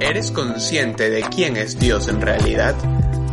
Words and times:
¿Eres 0.00 0.30
consciente 0.30 1.10
de 1.10 1.20
quién 1.20 1.58
es 1.58 1.78
Dios 1.78 2.08
en 2.08 2.22
realidad? 2.22 2.74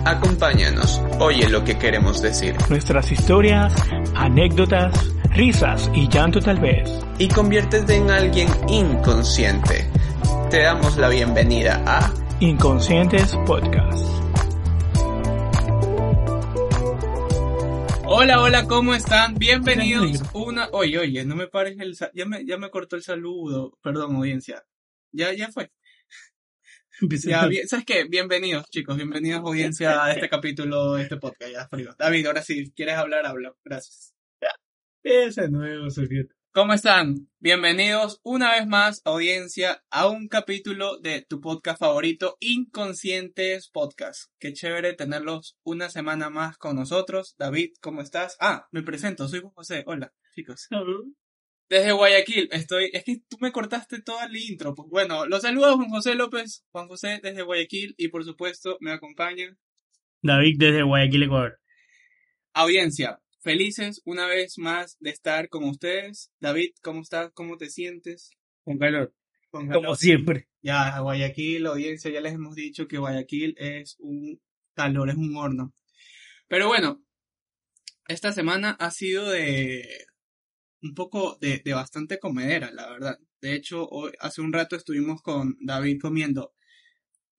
Acompáñanos, 0.05 1.01
oye 1.17 1.49
lo 1.49 1.63
que 1.63 1.79
queremos 1.79 2.21
decir. 2.21 2.55
Nuestras 2.69 3.09
historias, 3.09 3.73
anécdotas, 4.13 5.09
risas 5.33 5.89
y 5.95 6.09
llanto 6.09 6.41
tal 6.41 6.59
vez. 6.59 6.89
Y 7.19 7.29
conviértete 7.29 7.95
en 7.95 8.11
alguien 8.11 8.49
inconsciente. 8.67 9.89
Te 10.49 10.63
damos 10.63 10.97
la 10.97 11.07
bienvenida 11.07 11.81
a 11.87 12.13
Inconscientes 12.41 13.33
Podcast. 13.45 14.05
Hola, 18.05 18.41
hola, 18.41 18.67
¿cómo 18.67 18.93
están? 18.93 19.35
Bienvenidos 19.35 20.21
una... 20.33 20.67
Oye, 20.73 20.99
oye, 20.99 21.23
no 21.23 21.37
me 21.37 21.47
pares 21.47 21.79
el... 21.79 21.97
Ya 22.13 22.25
me, 22.25 22.45
ya 22.45 22.57
me 22.57 22.69
cortó 22.69 22.97
el 22.97 23.03
saludo. 23.03 23.77
Perdón, 23.81 24.17
audiencia. 24.17 24.65
Ya, 25.13 25.31
ya 25.33 25.49
fue. 25.49 25.71
Ya, 27.23 27.45
bien- 27.47 27.67
¿Sabes 27.67 27.85
qué? 27.85 28.05
Bienvenidos, 28.05 28.69
chicos. 28.69 28.95
Bienvenidos, 28.97 29.41
audiencia, 29.41 30.03
a 30.03 30.11
este 30.13 30.29
capítulo 30.29 30.93
de 30.93 31.03
este 31.03 31.17
podcast. 31.17 31.51
Ya, 31.51 31.67
frío. 31.67 31.95
David, 31.97 32.25
ahora 32.27 32.41
sí, 32.41 32.71
¿quieres 32.75 32.95
hablar? 32.95 33.25
Habla. 33.25 33.53
Gracias. 33.63 34.13
Ese 35.03 35.49
nuevo 35.49 35.89
sujeto. 35.89 36.35
¿Cómo 36.51 36.73
están? 36.73 37.29
Bienvenidos 37.39 38.19
una 38.23 38.51
vez 38.53 38.65
más, 38.67 39.01
audiencia, 39.05 39.83
a 39.91 40.07
un 40.07 40.27
capítulo 40.27 40.97
de 40.99 41.21
tu 41.21 41.39
podcast 41.39 41.79
favorito, 41.79 42.35
Inconscientes 42.39 43.69
Podcast. 43.69 44.31
Qué 44.39 44.53
chévere 44.53 44.93
tenerlos 44.93 45.55
una 45.63 45.89
semana 45.89 46.29
más 46.31 46.57
con 46.57 46.75
nosotros. 46.75 47.35
David, 47.37 47.73
¿cómo 47.79 48.01
estás? 48.01 48.37
Ah, 48.41 48.67
me 48.71 48.81
presento, 48.81 49.27
soy 49.27 49.43
José. 49.53 49.83
Hola, 49.85 50.11
chicos. 50.33 50.67
Desde 51.69 51.91
Guayaquil, 51.91 52.47
estoy, 52.51 52.89
es 52.93 53.03
que 53.03 53.17
tú 53.27 53.37
me 53.41 53.51
cortaste 53.51 54.01
toda 54.01 54.25
el 54.25 54.35
intro. 54.37 54.73
Pues 54.73 54.87
bueno, 54.89 55.25
los 55.25 55.41
saludos 55.41 55.75
Juan 55.75 55.89
José 55.89 56.15
López, 56.15 56.63
Juan 56.71 56.87
José 56.87 57.19
desde 57.21 57.41
Guayaquil 57.41 57.93
y 57.97 58.07
por 58.07 58.23
supuesto 58.23 58.77
me 58.79 58.91
acompaña 58.91 59.57
David 60.21 60.55
desde 60.59 60.83
Guayaquil, 60.83 61.23
Ecuador. 61.23 61.59
audiencia. 62.53 63.19
Felices 63.41 64.01
una 64.05 64.27
vez 64.27 64.57
más 64.57 64.97
de 64.99 65.09
estar 65.09 65.47
con 65.49 65.63
ustedes. 65.65 66.31
David, 66.39 66.71
¿cómo 66.81 67.01
estás? 67.01 67.31
¿Cómo 67.33 67.57
te 67.57 67.69
sientes? 67.69 68.31
Con 68.63 68.77
calor. 68.77 69.13
Con 69.49 69.69
Como 69.69 69.95
siempre. 69.95 70.47
Ya, 70.61 70.99
Guayaquil, 70.99 71.65
audiencia, 71.65 72.11
ya 72.11 72.19
les 72.19 72.33
hemos 72.33 72.55
dicho 72.55 72.87
que 72.87 72.97
Guayaquil 72.97 73.55
es 73.57 73.95
un 73.99 74.41
calor, 74.73 75.09
es 75.09 75.15
un 75.15 75.35
horno. 75.37 75.73
Pero 76.47 76.67
bueno, 76.67 77.01
esta 78.07 78.31
semana 78.31 78.71
ha 78.79 78.91
sido 78.91 79.29
de 79.29 79.85
un 80.81 80.93
poco 80.93 81.37
de, 81.41 81.61
de 81.63 81.73
bastante 81.73 82.19
comedera, 82.19 82.71
la 82.71 82.89
verdad. 82.89 83.17
De 83.41 83.53
hecho, 83.53 83.87
hoy, 83.89 84.11
hace 84.19 84.41
un 84.41 84.53
rato 84.53 84.75
estuvimos 84.75 85.21
con 85.21 85.55
David 85.61 85.99
comiendo. 86.01 86.53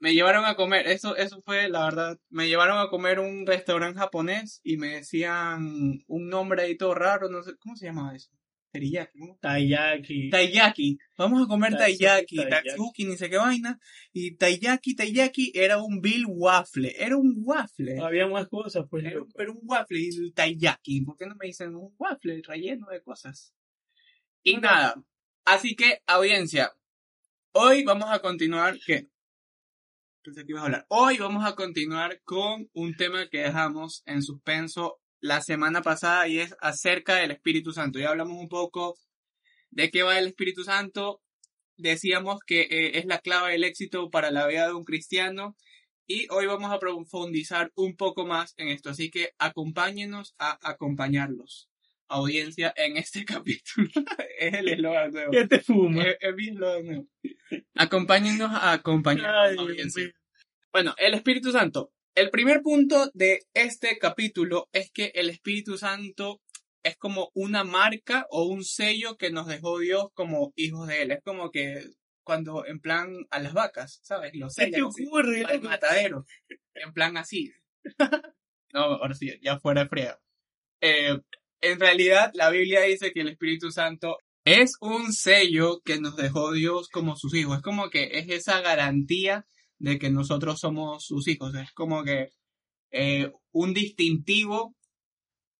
Me 0.01 0.15
llevaron 0.15 0.45
a 0.45 0.55
comer, 0.55 0.87
eso, 0.87 1.17
eso 1.17 1.43
fue 1.43 1.69
la 1.69 1.85
verdad. 1.85 2.19
Me 2.31 2.47
llevaron 2.49 2.79
a 2.79 2.89
comer 2.89 3.19
un 3.19 3.47
restaurante 3.47 3.99
japonés 3.99 4.61
y 4.63 4.77
me 4.77 4.97
decían 4.97 5.99
un 6.07 6.29
nombre 6.29 6.63
ahí 6.63 6.77
todo 6.77 6.95
raro, 6.95 7.29
no 7.29 7.43
sé, 7.43 7.57
¿cómo 7.59 7.77
se 7.77 7.87
llamaba 7.87 8.15
eso? 8.15 8.31
Teriyaki. 8.73 10.31
Taiyaki. 10.31 10.99
Vamos 11.17 11.43
a 11.43 11.47
comer 11.47 11.77
taiyaki, 11.77 12.37
tatsuki, 12.37 13.07
ni 13.07 13.17
sé 13.17 13.31
qué 13.31 13.39
vaina. 13.39 13.79
Y 14.13 14.37
taiyaki, 14.37 14.95
taiyaki 14.95 15.53
era 15.55 15.79
un 15.83 16.01
bill 16.01 16.27
waffle. 16.29 16.95
Era 16.99 17.17
un 17.17 17.35
waffle. 17.45 17.99
Había 18.01 18.27
más 18.27 18.47
cosas, 18.49 18.85
pues. 18.91 19.05
Era 19.05 19.21
pero 19.35 19.53
un 19.53 19.61
waffle 19.63 19.99
y 20.01 20.09
el 20.09 20.33
taiyaki. 20.35 21.01
¿Por 21.03 21.17
qué 21.17 21.27
no 21.27 21.35
me 21.37 21.47
dicen 21.47 21.75
un 21.75 21.95
waffle 21.99 22.43
relleno 22.47 22.87
de 22.89 23.03
cosas? 23.03 23.55
Y 24.43 24.55
No. 24.55 24.61
nada. 24.61 25.03
Así 25.45 25.75
que, 25.75 26.03
audiencia. 26.07 26.73
Hoy 27.53 27.85
vamos 27.85 28.11
a 28.11 28.21
continuar. 28.21 28.79
¿Qué? 28.87 29.07
Pensé 30.23 30.45
que 30.45 30.53
ibas 30.53 30.63
a 30.63 30.67
hablar. 30.67 30.87
Hoy 30.89 31.17
vamos 31.17 31.45
a 31.47 31.55
continuar 31.55 32.21
con 32.23 32.69
un 32.75 32.95
tema 32.97 33.29
que 33.31 33.39
dejamos 33.39 34.03
en 34.05 34.23
suspenso 34.23 35.01
la 35.21 35.41
semana 35.41 35.83
pasada 35.83 36.29
y 36.29 36.39
es 36.41 36.57
acerca 36.61 37.17
del 37.17 37.31
Espíritu 37.31 37.73
Santo. 37.73 37.99
Ya 37.99 38.11
hablamos 38.11 38.41
un 38.41 38.49
poco 38.49 38.97
de 39.71 39.91
qué 39.91 40.03
va 40.03 40.19
el 40.19 40.29
Espíritu 40.29 40.65
Santo. 40.65 41.21
Decíamos 41.77 42.41
que 42.47 42.63
eh, 42.63 42.99
es 42.99 43.07
la 43.07 43.19
clave 43.19 43.53
del 43.53 43.65
éxito 43.65 44.11
para 44.11 44.31
la 44.31 44.47
vida 44.47 44.67
de 44.67 44.75
un 44.75 44.85
cristiano. 44.85 45.57
Y 46.07 46.27
hoy 46.31 46.47
vamos 46.47 46.73
a 46.73 46.79
profundizar 46.79 47.71
un 47.75 47.97
poco 47.97 48.27
más 48.27 48.55
en 48.57 48.69
esto. 48.69 48.91
Así 48.91 49.11
que 49.11 49.33
acompáñenos 49.39 50.35
a 50.39 50.59
acompañarlos, 50.63 51.69
audiencia, 52.09 52.73
en 52.77 52.97
este 52.97 53.25
capítulo. 53.27 53.91
es 54.39 54.55
el 54.55 54.69
eslogan 54.69 55.13
nuevo. 55.13 55.33
¿Qué 55.33 55.47
te 55.47 55.61
fumas? 55.61 56.07
Es, 56.07 56.17
es 56.21 56.35
mi 56.35 56.49
eslogan 56.49 56.87
nuevo. 56.87 57.07
Acompáñennos 57.75 58.51
a 58.51 58.73
acompañarnos, 58.73 59.35
Ay, 59.35 59.57
audiencia. 59.59 60.13
Bueno, 60.73 60.95
el 60.99 61.15
Espíritu 61.15 61.53
Santo. 61.53 61.93
El 62.19 62.31
primer 62.31 62.63
punto 62.63 63.13
de 63.15 63.47
este 63.55 63.97
capítulo 63.97 64.69
es 64.73 64.91
que 64.91 65.13
el 65.15 65.31
Espíritu 65.31 65.79
Santo 65.79 66.41
es 66.83 66.97
como 66.97 67.31
una 67.33 67.63
marca 67.63 68.27
o 68.31 68.43
un 68.43 68.65
sello 68.65 69.17
que 69.17 69.31
nos 69.31 69.47
dejó 69.47 69.79
Dios 69.79 70.09
como 70.15 70.53
hijos 70.57 70.89
de 70.89 71.03
Él. 71.03 71.13
Es 71.13 71.23
como 71.23 71.53
que 71.53 71.81
cuando 72.25 72.67
en 72.67 72.81
plan 72.81 73.15
a 73.31 73.39
las 73.39 73.53
vacas, 73.53 74.01
¿sabes? 74.03 74.33
Los 74.35 74.57
¿Qué 74.57 74.65
te 74.65 74.73
sellan 74.73 74.89
así, 74.89 75.07
ocurre? 75.07 75.45
al 75.45 75.63
matadero. 75.63 76.27
En 76.75 76.93
plan 76.93 77.17
así. 77.17 77.53
No, 78.75 78.81
ahora 78.81 79.15
sí, 79.15 79.33
ya 79.41 79.61
fuera 79.61 79.85
de 79.85 79.89
friega. 79.89 80.21
Eh, 80.81 81.17
en 81.61 81.81
realidad, 81.81 82.33
la 82.35 82.51
Biblia 82.51 82.83
dice 82.83 83.13
que 83.13 83.21
el 83.21 83.29
Espíritu 83.29 83.71
Santo 83.71 84.19
es 84.45 84.73
un 84.81 85.13
sello 85.13 85.81
que 85.85 86.01
nos 86.01 86.17
dejó 86.17 86.51
Dios 86.53 86.89
como 86.89 87.15
sus 87.15 87.33
hijos. 87.35 87.59
Es 87.59 87.63
como 87.63 87.89
que 87.91 88.11
es 88.19 88.29
esa 88.29 88.61
garantía 88.61 89.47
de 89.79 89.99
que 89.99 90.11
nosotros 90.11 90.61
somos 90.61 91.05
sus 91.05 91.29
hijos. 91.29 91.55
Es 91.55 91.73
como 91.73 92.05
que 92.05 92.29
eh, 92.91 93.31
un 93.53 93.75
distintivo 93.75 94.75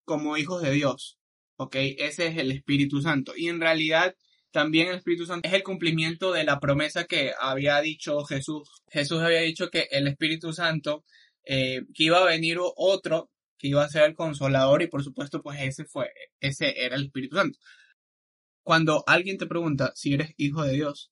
como 0.05 0.37
hijos 0.37 0.61
de 0.61 0.71
Dios. 0.71 1.17
¿Ok? 1.57 1.75
Ese 1.75 2.27
es 2.27 2.37
el 2.37 2.51
Espíritu 2.51 3.01
Santo. 3.01 3.33
Y 3.35 3.49
en 3.49 3.59
realidad 3.59 4.15
también 4.51 4.87
el 4.87 4.95
Espíritu 4.95 5.25
Santo 5.25 5.47
es 5.47 5.53
el 5.53 5.63
cumplimiento 5.63 6.31
de 6.31 6.43
la 6.43 6.59
promesa 6.59 7.05
que 7.05 7.33
había 7.39 7.79
dicho 7.81 8.23
Jesús. 8.23 8.69
Jesús 8.89 9.21
había 9.21 9.41
dicho 9.41 9.69
que 9.69 9.87
el 9.91 10.07
Espíritu 10.07 10.53
Santo, 10.53 11.03
eh, 11.43 11.81
que 11.93 12.05
iba 12.05 12.19
a 12.19 12.25
venir 12.25 12.57
otro, 12.59 13.29
que 13.57 13.67
iba 13.67 13.83
a 13.83 13.89
ser 13.89 14.03
el 14.03 14.15
consolador 14.15 14.81
y 14.81 14.87
por 14.87 15.03
supuesto 15.03 15.41
pues 15.41 15.59
ese 15.61 15.85
fue, 15.85 16.09
ese 16.39 16.83
era 16.83 16.95
el 16.95 17.05
Espíritu 17.05 17.35
Santo. 17.35 17.59
Cuando 18.63 19.03
alguien 19.07 19.37
te 19.37 19.47
pregunta 19.47 19.91
si 19.95 20.13
eres 20.13 20.33
hijo 20.37 20.63
de 20.63 20.73
Dios, 20.73 21.11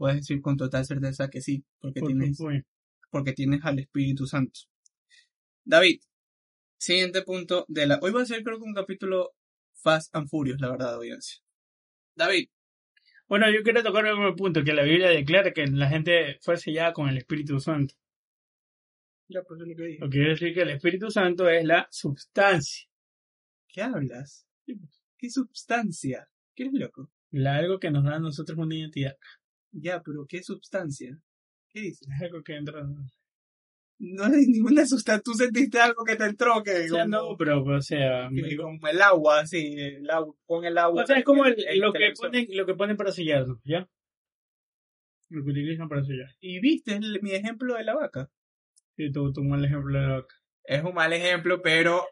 puedes 0.00 0.16
decir 0.16 0.40
con 0.40 0.56
total 0.56 0.86
certeza 0.86 1.28
que 1.28 1.42
sí, 1.42 1.62
porque 1.78 2.00
Por 2.00 2.08
tienes 2.08 2.38
porque 3.10 3.34
tienes 3.34 3.62
al 3.64 3.80
Espíritu 3.80 4.26
Santo. 4.26 4.60
David, 5.62 6.00
siguiente 6.78 7.20
punto 7.20 7.66
de 7.68 7.86
la... 7.86 7.98
Hoy 8.00 8.10
va 8.10 8.22
a 8.22 8.24
ser 8.24 8.42
creo 8.42 8.56
que 8.56 8.64
un 8.64 8.72
capítulo 8.72 9.34
Fast 9.74 10.16
and 10.16 10.26
Furious, 10.26 10.58
la 10.58 10.70
verdad, 10.70 10.94
audiencia. 10.94 11.42
David, 12.14 12.48
Bueno, 13.28 13.50
yo 13.52 13.62
quiero 13.62 13.82
tocar 13.82 14.06
un 14.14 14.34
punto, 14.36 14.64
que 14.64 14.72
la 14.72 14.84
Biblia 14.84 15.10
declara 15.10 15.52
que 15.52 15.66
la 15.66 15.90
gente 15.90 16.38
fue 16.40 16.56
sellada 16.56 16.94
con 16.94 17.10
el 17.10 17.18
Espíritu 17.18 17.60
Santo. 17.60 17.94
ya 19.28 19.42
pues 19.42 19.60
es 19.60 19.68
lo 19.68 19.76
que 19.76 19.84
dije. 19.84 19.98
Lo 20.00 20.06
que 20.08 20.16
quiere 20.16 20.30
decir 20.30 20.54
que 20.54 20.62
el 20.62 20.70
Espíritu 20.70 21.10
Santo 21.10 21.46
es 21.46 21.62
la 21.62 21.86
sustancia. 21.90 22.88
¿Qué 23.68 23.82
hablas? 23.82 24.46
¿Qué 25.18 25.28
sustancia? 25.28 26.26
¿Qué 26.54 26.62
eres 26.62 26.74
loco? 26.80 27.10
La 27.32 27.56
algo 27.56 27.78
que 27.78 27.90
nos 27.90 28.02
da 28.02 28.16
a 28.16 28.18
nosotros 28.18 28.58
una 28.58 28.74
identidad. 28.74 29.16
Ya, 29.72 30.02
pero 30.02 30.26
¿qué 30.28 30.42
sustancia? 30.42 31.16
¿Qué 31.72 31.80
dices? 31.80 32.08
Es 32.08 32.22
algo 32.22 32.42
que 32.42 32.56
entra. 32.56 32.82
O 32.82 32.94
No 33.98 34.24
hay 34.24 34.46
ninguna 34.46 34.86
sustancia. 34.86 35.22
Tú 35.22 35.34
sentiste 35.34 35.78
algo 35.78 36.04
que 36.04 36.16
te 36.16 36.24
entró, 36.24 36.62
que 36.62 36.88
sea, 36.88 37.04
como, 37.04 37.06
no, 37.06 37.36
pero, 37.36 37.62
o 37.62 37.80
sea. 37.82 38.28
que 38.34 38.56
como 38.56 38.86
el 38.88 39.02
agua, 39.02 39.40
así, 39.40 39.74
el 39.78 40.08
agua, 40.10 40.34
con 40.46 40.64
el 40.64 40.76
agua. 40.78 41.02
O 41.02 41.06
sea, 41.06 41.18
es 41.18 41.24
como 41.24 41.44
el- 41.44 41.56
el 41.66 41.78
lo, 41.80 41.92
que 41.92 42.12
ponen, 42.18 42.46
lo 42.50 42.66
que 42.66 42.74
ponen 42.74 42.96
para 42.96 43.12
sellarnos, 43.12 43.58
¿ya? 43.64 43.88
Lo 45.28 45.44
que 45.44 45.50
utilizan 45.50 45.88
para 45.88 46.02
sellar. 46.02 46.30
Y 46.40 46.60
viste 46.60 46.94
el- 46.96 47.20
mi 47.22 47.32
ejemplo 47.32 47.74
de 47.74 47.84
la 47.84 47.94
vaca. 47.94 48.28
Sí, 48.96 49.12
tú 49.12 49.32
tomas 49.32 49.58
el 49.60 49.66
ejemplo 49.66 49.98
de 49.98 50.06
la 50.06 50.14
vaca. 50.16 50.34
es 50.64 50.84
un 50.84 50.94
mal 50.94 51.12
ejemplo, 51.12 51.62
pero 51.62 52.04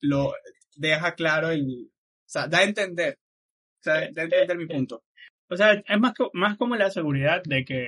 lo 0.00 0.32
deja 0.76 1.14
claro 1.14 1.50
el, 1.50 1.90
o 1.90 2.28
sea, 2.28 2.46
da 2.48 2.58
a 2.58 2.64
entender, 2.64 3.18
o 3.18 3.82
sea, 3.82 4.10
da 4.12 4.22
a 4.22 4.24
entender 4.24 4.56
mi 4.56 4.66
punto. 4.66 5.02
O 5.50 5.56
sea, 5.56 5.72
es 5.74 6.00
más, 6.00 6.14
co- 6.14 6.30
más 6.34 6.56
como 6.56 6.76
la 6.76 6.90
seguridad 6.90 7.42
de 7.44 7.64
que. 7.64 7.82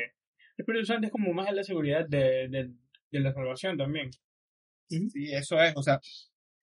El 0.57 0.65
Espíritu 0.65 0.87
Santo 0.87 1.07
es 1.07 1.13
como 1.13 1.33
más 1.33 1.53
la 1.55 1.65
seguridad 1.65 2.07
de, 2.07 2.49
de, 2.49 2.71
de 3.11 3.21
la 3.21 3.33
salvación 3.33 3.79
también. 3.79 4.11
Sí, 5.09 5.33
eso 5.33 5.61
es, 5.63 5.73
o 5.77 5.83
sea, 5.83 6.01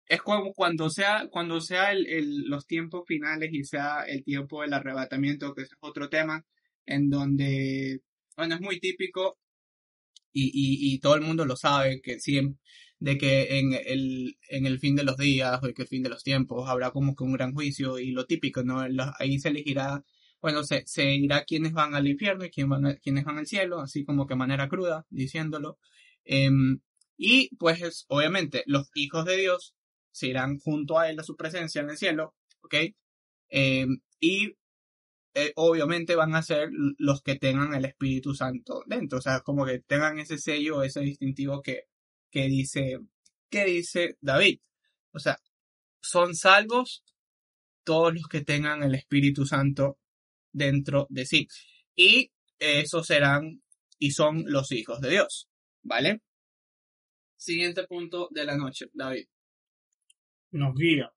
es 0.07 0.21
como 0.21 0.53
cuando 0.53 0.89
sea, 0.89 1.27
cuando 1.31 1.61
sea 1.61 1.91
el, 1.93 2.07
el- 2.07 2.43
los 2.49 2.67
tiempos 2.67 3.03
finales 3.07 3.51
y 3.53 3.63
sea 3.65 4.03
el 4.03 4.23
tiempo 4.23 4.61
del 4.61 4.73
arrebatamiento, 4.73 5.53
que 5.55 5.63
es 5.63 5.71
otro 5.81 6.09
tema, 6.09 6.45
en 6.85 7.09
donde, 7.09 8.01
bueno, 8.37 8.55
es 8.55 8.61
muy 8.61 8.79
típico 8.79 9.39
y, 10.33 10.45
y, 10.53 10.93
y 10.95 10.99
todo 10.99 11.15
el 11.15 11.21
mundo 11.21 11.45
lo 11.45 11.55
sabe, 11.55 12.01
que 12.01 12.19
siempre, 12.19 12.59
de 12.99 13.17
que 13.17 13.59
en 13.59 13.73
el, 13.85 14.37
en 14.49 14.65
el 14.65 14.79
fin 14.79 14.95
de 14.95 15.03
los 15.03 15.17
días 15.17 15.59
o 15.63 15.73
que 15.73 15.81
el 15.83 15.87
fin 15.87 16.03
de 16.03 16.09
los 16.09 16.23
tiempos 16.23 16.69
habrá 16.69 16.91
como 16.91 17.15
que 17.15 17.23
un 17.23 17.33
gran 17.33 17.53
juicio 17.53 17.99
y 17.99 18.11
lo 18.11 18.25
típico, 18.25 18.63
¿no? 18.63 18.87
Los- 18.87 19.11
ahí 19.19 19.39
se 19.39 19.49
elegirá 19.49 20.03
bueno, 20.43 20.63
se, 20.65 20.83
se 20.87 21.03
dirá 21.03 21.45
quiénes 21.45 21.73
van 21.73 21.95
al 21.95 22.07
infierno 22.07 22.45
y 22.45 22.51
quién 22.51 22.69
van 22.69 22.85
a- 22.87 22.95
quiénes 22.97 23.25
van 23.25 23.39
al 23.39 23.47
cielo, 23.47 23.79
así 23.81 24.05
como 24.05 24.27
que 24.27 24.35
manera 24.35 24.69
cruda, 24.69 25.07
diciéndolo. 25.11 25.79
Em, 26.25 26.81
y 27.17 27.55
pues 27.57 28.05
obviamente 28.09 28.63
los 28.67 28.89
hijos 28.95 29.25
de 29.25 29.37
Dios 29.37 29.75
se 30.11 30.27
irán 30.29 30.59
junto 30.59 30.99
a 30.99 31.09
él 31.09 31.19
a 31.19 31.23
su 31.23 31.35
presencia 31.37 31.81
en 31.81 31.89
el 31.91 31.97
cielo, 31.97 32.35
¿ok? 32.63 32.75
Em, 33.49 33.99
y 34.19 34.55
eh, 35.35 35.53
obviamente 35.55 36.15
van 36.15 36.35
a 36.35 36.43
ser 36.43 36.69
los 36.97 37.21
que 37.23 37.35
tengan 37.37 37.73
el 37.73 37.85
Espíritu 37.85 38.35
Santo 38.35 38.83
dentro, 38.87 39.19
o 39.19 39.21
sea, 39.21 39.41
como 39.41 39.65
que 39.65 39.79
tengan 39.79 40.19
ese 40.19 40.37
sello, 40.37 40.83
ese 40.83 41.01
distintivo 41.01 41.61
que, 41.61 41.83
que 42.31 42.47
dice, 42.47 42.99
que 43.49 43.65
dice 43.65 44.17
David. 44.21 44.59
O 45.11 45.19
sea, 45.19 45.37
son 46.01 46.35
salvos 46.35 47.03
todos 47.83 48.13
los 48.13 48.27
que 48.27 48.41
tengan 48.41 48.83
el 48.83 48.95
Espíritu 48.95 49.45
Santo 49.45 49.97
dentro 50.53 51.07
de 51.09 51.25
sí. 51.25 51.47
Y 51.95 52.31
esos 52.59 53.05
serán 53.05 53.61
y 53.99 54.11
son 54.11 54.45
los 54.47 54.71
hijos 54.71 55.01
de 55.01 55.09
Dios, 55.09 55.49
¿vale? 55.81 56.21
Siguiente 57.35 57.85
punto 57.85 58.29
de 58.31 58.45
la 58.45 58.55
noche, 58.55 58.85
David. 58.93 59.25
Nos 60.51 60.73
guía. 60.75 61.11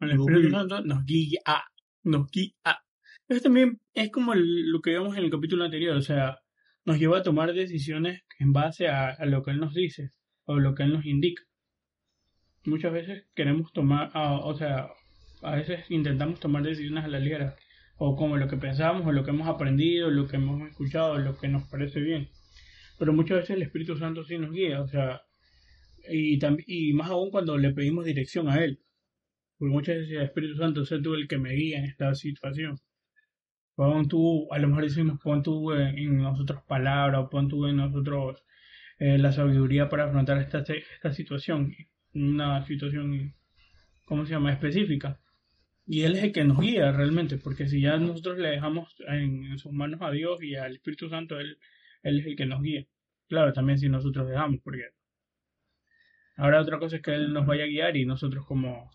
El 0.00 0.16
Nos 0.16 0.20
Espíritu 0.20 0.48
guía. 0.48 0.58
Santo 0.58 0.80
nos 0.82 1.04
guía. 1.04 1.40
Nos 2.02 2.30
guía. 2.30 2.52
Eso 3.28 3.40
también 3.40 3.80
es 3.94 4.10
como 4.10 4.34
lo 4.34 4.80
que 4.80 4.90
vimos 4.90 5.16
en 5.16 5.24
el 5.24 5.30
capítulo 5.30 5.64
anterior, 5.64 5.96
o 5.96 6.02
sea, 6.02 6.38
nos 6.84 6.98
lleva 6.98 7.18
a 7.18 7.22
tomar 7.22 7.52
decisiones 7.52 8.22
en 8.38 8.52
base 8.52 8.88
a, 8.88 9.10
a 9.10 9.26
lo 9.26 9.42
que 9.42 9.50
Él 9.50 9.58
nos 9.58 9.74
dice 9.74 10.10
o 10.44 10.58
lo 10.58 10.74
que 10.74 10.84
Él 10.84 10.92
nos 10.92 11.04
indica. 11.04 11.42
Muchas 12.64 12.92
veces 12.92 13.26
queremos 13.34 13.72
tomar, 13.72 14.10
ah, 14.14 14.38
o 14.42 14.54
sea, 14.54 14.88
a 15.42 15.56
veces 15.56 15.84
intentamos 15.90 16.40
tomar 16.40 16.62
decisiones 16.62 17.04
a 17.04 17.08
la 17.08 17.18
ligera, 17.18 17.56
o 17.98 18.16
como 18.16 18.36
lo 18.36 18.48
que 18.48 18.56
pensamos, 18.56 19.06
o 19.06 19.12
lo 19.12 19.24
que 19.24 19.30
hemos 19.30 19.48
aprendido, 19.48 20.10
lo 20.10 20.26
que 20.28 20.36
hemos 20.36 20.68
escuchado, 20.68 21.18
lo 21.18 21.36
que 21.38 21.48
nos 21.48 21.64
parece 21.68 22.00
bien. 22.00 22.28
Pero 22.98 23.12
muchas 23.12 23.38
veces 23.38 23.56
el 23.56 23.62
Espíritu 23.62 23.96
Santo 23.96 24.24
sí 24.24 24.38
nos 24.38 24.52
guía, 24.52 24.80
o 24.80 24.88
sea, 24.88 25.22
y, 26.08 26.38
y 26.66 26.92
más 26.92 27.10
aún 27.10 27.30
cuando 27.30 27.56
le 27.58 27.72
pedimos 27.72 28.04
dirección 28.04 28.48
a 28.48 28.62
Él. 28.62 28.80
Porque 29.58 29.72
muchas 29.72 29.96
veces 29.96 30.12
el 30.12 30.22
Espíritu 30.22 30.56
Santo, 30.56 30.84
sé 30.84 31.00
tú 31.00 31.14
el 31.14 31.28
que 31.28 31.38
me 31.38 31.52
guía 31.52 31.78
en 31.78 31.84
esta 31.86 32.14
situación. 32.14 32.78
Pon 33.74 34.08
tú, 34.08 34.48
a 34.52 34.58
lo 34.58 34.68
mejor 34.68 34.84
decimos, 34.84 35.18
pon 35.22 35.42
tú 35.42 35.72
en, 35.72 36.18
nosotros 36.18 36.62
palabras, 36.66 37.28
pon 37.30 37.48
tú 37.48 37.66
en 37.66 37.76
nosotros 37.76 38.42
eh, 38.98 39.18
la 39.18 39.32
sabiduría 39.32 39.88
para 39.88 40.04
afrontar 40.04 40.38
esta, 40.38 40.60
esta 40.60 41.12
situación, 41.12 41.74
una 42.14 42.64
situación, 42.66 43.34
¿cómo 44.06 44.24
se 44.24 44.32
llama?, 44.32 44.52
específica. 44.52 45.20
Y 45.86 46.02
Él 46.02 46.16
es 46.16 46.24
el 46.24 46.32
que 46.32 46.44
nos 46.44 46.58
guía 46.60 46.90
realmente, 46.92 47.38
porque 47.38 47.68
si 47.68 47.80
ya 47.80 47.96
nosotros 47.96 48.38
le 48.38 48.48
dejamos 48.48 48.94
en, 49.06 49.44
en 49.44 49.58
sus 49.58 49.72
manos 49.72 50.00
a 50.02 50.10
Dios 50.10 50.42
y 50.42 50.56
al 50.56 50.74
Espíritu 50.74 51.08
Santo, 51.08 51.38
Él, 51.38 51.58
Él 52.02 52.20
es 52.20 52.26
el 52.26 52.36
que 52.36 52.46
nos 52.46 52.60
guía. 52.60 52.84
Claro, 53.28 53.52
también 53.52 53.78
si 53.78 53.88
nosotros 53.88 54.28
dejamos, 54.28 54.60
porque 54.62 54.82
ahora 56.36 56.60
otra 56.60 56.78
cosa 56.78 56.96
es 56.96 57.02
que 57.02 57.14
Él 57.14 57.32
nos 57.32 57.46
vaya 57.46 57.64
a 57.64 57.68
guiar 57.68 57.96
y 57.96 58.04
nosotros 58.04 58.44
como, 58.46 58.90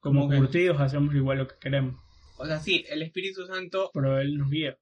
como 0.00 0.28
curtidos 0.28 0.80
hacemos 0.80 1.14
igual 1.14 1.38
lo 1.38 1.48
que 1.48 1.56
queremos, 1.60 2.00
O 2.36 2.46
sea, 2.46 2.58
sí, 2.58 2.84
el 2.88 3.02
Espíritu 3.02 3.46
Santo 3.46 3.90
pero 3.94 4.18
Él 4.20 4.36
nos 4.36 4.50
guía. 4.50 4.76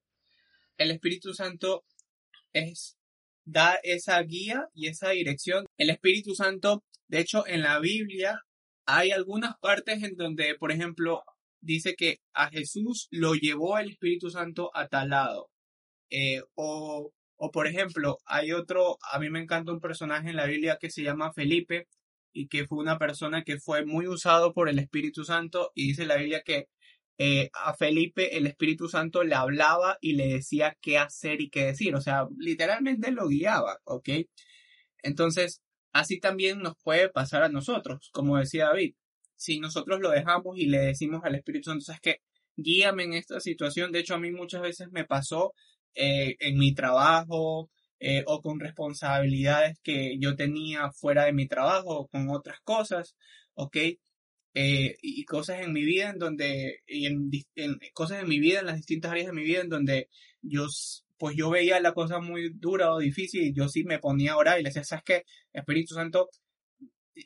el 0.77 0.91
Espíritu 0.91 1.33
Santo 1.33 1.83
es 2.53 2.97
da 3.45 3.79
esa 3.83 4.21
guía 4.23 4.67
y 4.73 4.87
esa 4.87 5.11
dirección. 5.11 5.65
El 5.77 5.89
Espíritu 5.89 6.35
Santo, 6.35 6.83
de 7.07 7.19
hecho, 7.19 7.47
en 7.47 7.61
la 7.61 7.79
Biblia 7.79 8.43
hay 8.87 9.11
algunas 9.11 9.57
partes 9.59 10.03
en 10.03 10.15
donde, 10.15 10.55
por 10.55 10.71
ejemplo, 10.71 11.23
dice 11.61 11.95
que 11.95 12.19
a 12.33 12.49
Jesús 12.49 13.07
lo 13.11 13.35
llevó 13.35 13.77
el 13.77 13.91
Espíritu 13.91 14.31
Santo 14.31 14.71
a 14.73 14.87
tal 14.87 15.09
lado. 15.09 15.49
Eh, 16.09 16.41
o, 16.55 17.11
o, 17.37 17.51
por 17.51 17.67
ejemplo, 17.67 18.19
hay 18.25 18.53
otro, 18.53 18.97
a 19.11 19.19
mí 19.19 19.29
me 19.29 19.41
encanta 19.41 19.73
un 19.73 19.81
personaje 19.81 20.29
en 20.29 20.37
la 20.37 20.45
Biblia 20.45 20.77
que 20.79 20.89
se 20.89 21.03
llama 21.03 21.33
Felipe 21.33 21.87
y 22.33 22.47
que 22.47 22.65
fue 22.67 22.79
una 22.79 22.97
persona 22.99 23.43
que 23.43 23.59
fue 23.59 23.85
muy 23.85 24.07
usado 24.07 24.53
por 24.53 24.69
el 24.69 24.79
Espíritu 24.79 25.25
Santo 25.25 25.71
y 25.75 25.87
dice 25.89 26.05
la 26.05 26.17
Biblia 26.17 26.43
que 26.45 26.67
eh, 27.19 27.49
a 27.53 27.73
Felipe 27.75 28.37
el 28.37 28.47
Espíritu 28.47 28.89
Santo 28.89 29.23
le 29.23 29.35
hablaba 29.35 29.97
y 30.01 30.13
le 30.13 30.27
decía 30.27 30.77
qué 30.81 30.97
hacer 30.99 31.41
y 31.41 31.49
qué 31.49 31.65
decir. 31.65 31.95
O 31.95 32.01
sea, 32.01 32.27
literalmente 32.37 33.11
lo 33.11 33.27
guiaba, 33.27 33.79
¿ok? 33.85 34.09
Entonces, 35.03 35.61
así 35.93 36.19
también 36.19 36.59
nos 36.59 36.75
puede 36.83 37.09
pasar 37.09 37.43
a 37.43 37.49
nosotros, 37.49 38.09
como 38.11 38.37
decía 38.37 38.65
David. 38.65 38.95
Si 39.35 39.59
nosotros 39.59 39.99
lo 39.99 40.09
dejamos 40.11 40.57
y 40.57 40.67
le 40.67 40.79
decimos 40.79 41.21
al 41.23 41.35
Espíritu 41.35 41.69
Santo, 41.69 41.85
¿sabes 41.85 42.01
qué? 42.01 42.21
Guíame 42.55 43.03
en 43.03 43.13
esta 43.13 43.39
situación. 43.39 43.91
De 43.91 43.99
hecho, 43.99 44.15
a 44.15 44.19
mí 44.19 44.31
muchas 44.31 44.61
veces 44.61 44.89
me 44.91 45.05
pasó 45.05 45.53
eh, 45.93 46.35
en 46.39 46.57
mi 46.57 46.73
trabajo 46.73 47.69
eh, 47.99 48.23
o 48.25 48.41
con 48.41 48.59
responsabilidades 48.59 49.79
que 49.83 50.17
yo 50.19 50.35
tenía 50.35 50.91
fuera 50.91 51.25
de 51.25 51.33
mi 51.33 51.47
trabajo 51.47 51.89
o 51.99 52.07
con 52.07 52.29
otras 52.29 52.59
cosas, 52.61 53.15
¿ok? 53.53 53.77
eh, 54.59 54.97
y 55.03 55.23
cosas 55.25 55.61
en 55.61 55.71
mi 55.71 55.83
vida 55.83 56.09
en 56.09 56.17
donde, 56.17 56.79
y 56.87 57.05
en, 57.05 57.29
en 57.55 57.77
cosas 57.93 58.23
en 58.23 58.27
mi 58.27 58.39
vida, 58.39 58.59
en 58.61 58.65
las 58.65 58.77
distintas 58.77 59.11
áreas 59.11 59.27
de 59.27 59.33
mi 59.33 59.43
vida 59.43 59.61
en 59.61 59.69
donde 59.69 60.09
yo, 60.41 60.65
pues 61.17 61.35
yo 61.35 61.49
veía 61.49 61.79
la 61.79 61.93
cosa 61.93 62.19
muy 62.19 62.51
dura 62.55 62.91
o 62.93 62.99
difícil 62.99 63.43
y 63.43 63.53
yo 63.53 63.67
sí 63.69 63.83
me 63.83 63.99
ponía 63.99 64.33
a 64.33 64.37
orar 64.37 64.59
y 64.59 64.63
le 64.63 64.69
decía, 64.69 64.83
¿sabes 64.83 65.03
qué? 65.05 65.23
Espíritu 65.53 65.95
Santo, 65.95 66.29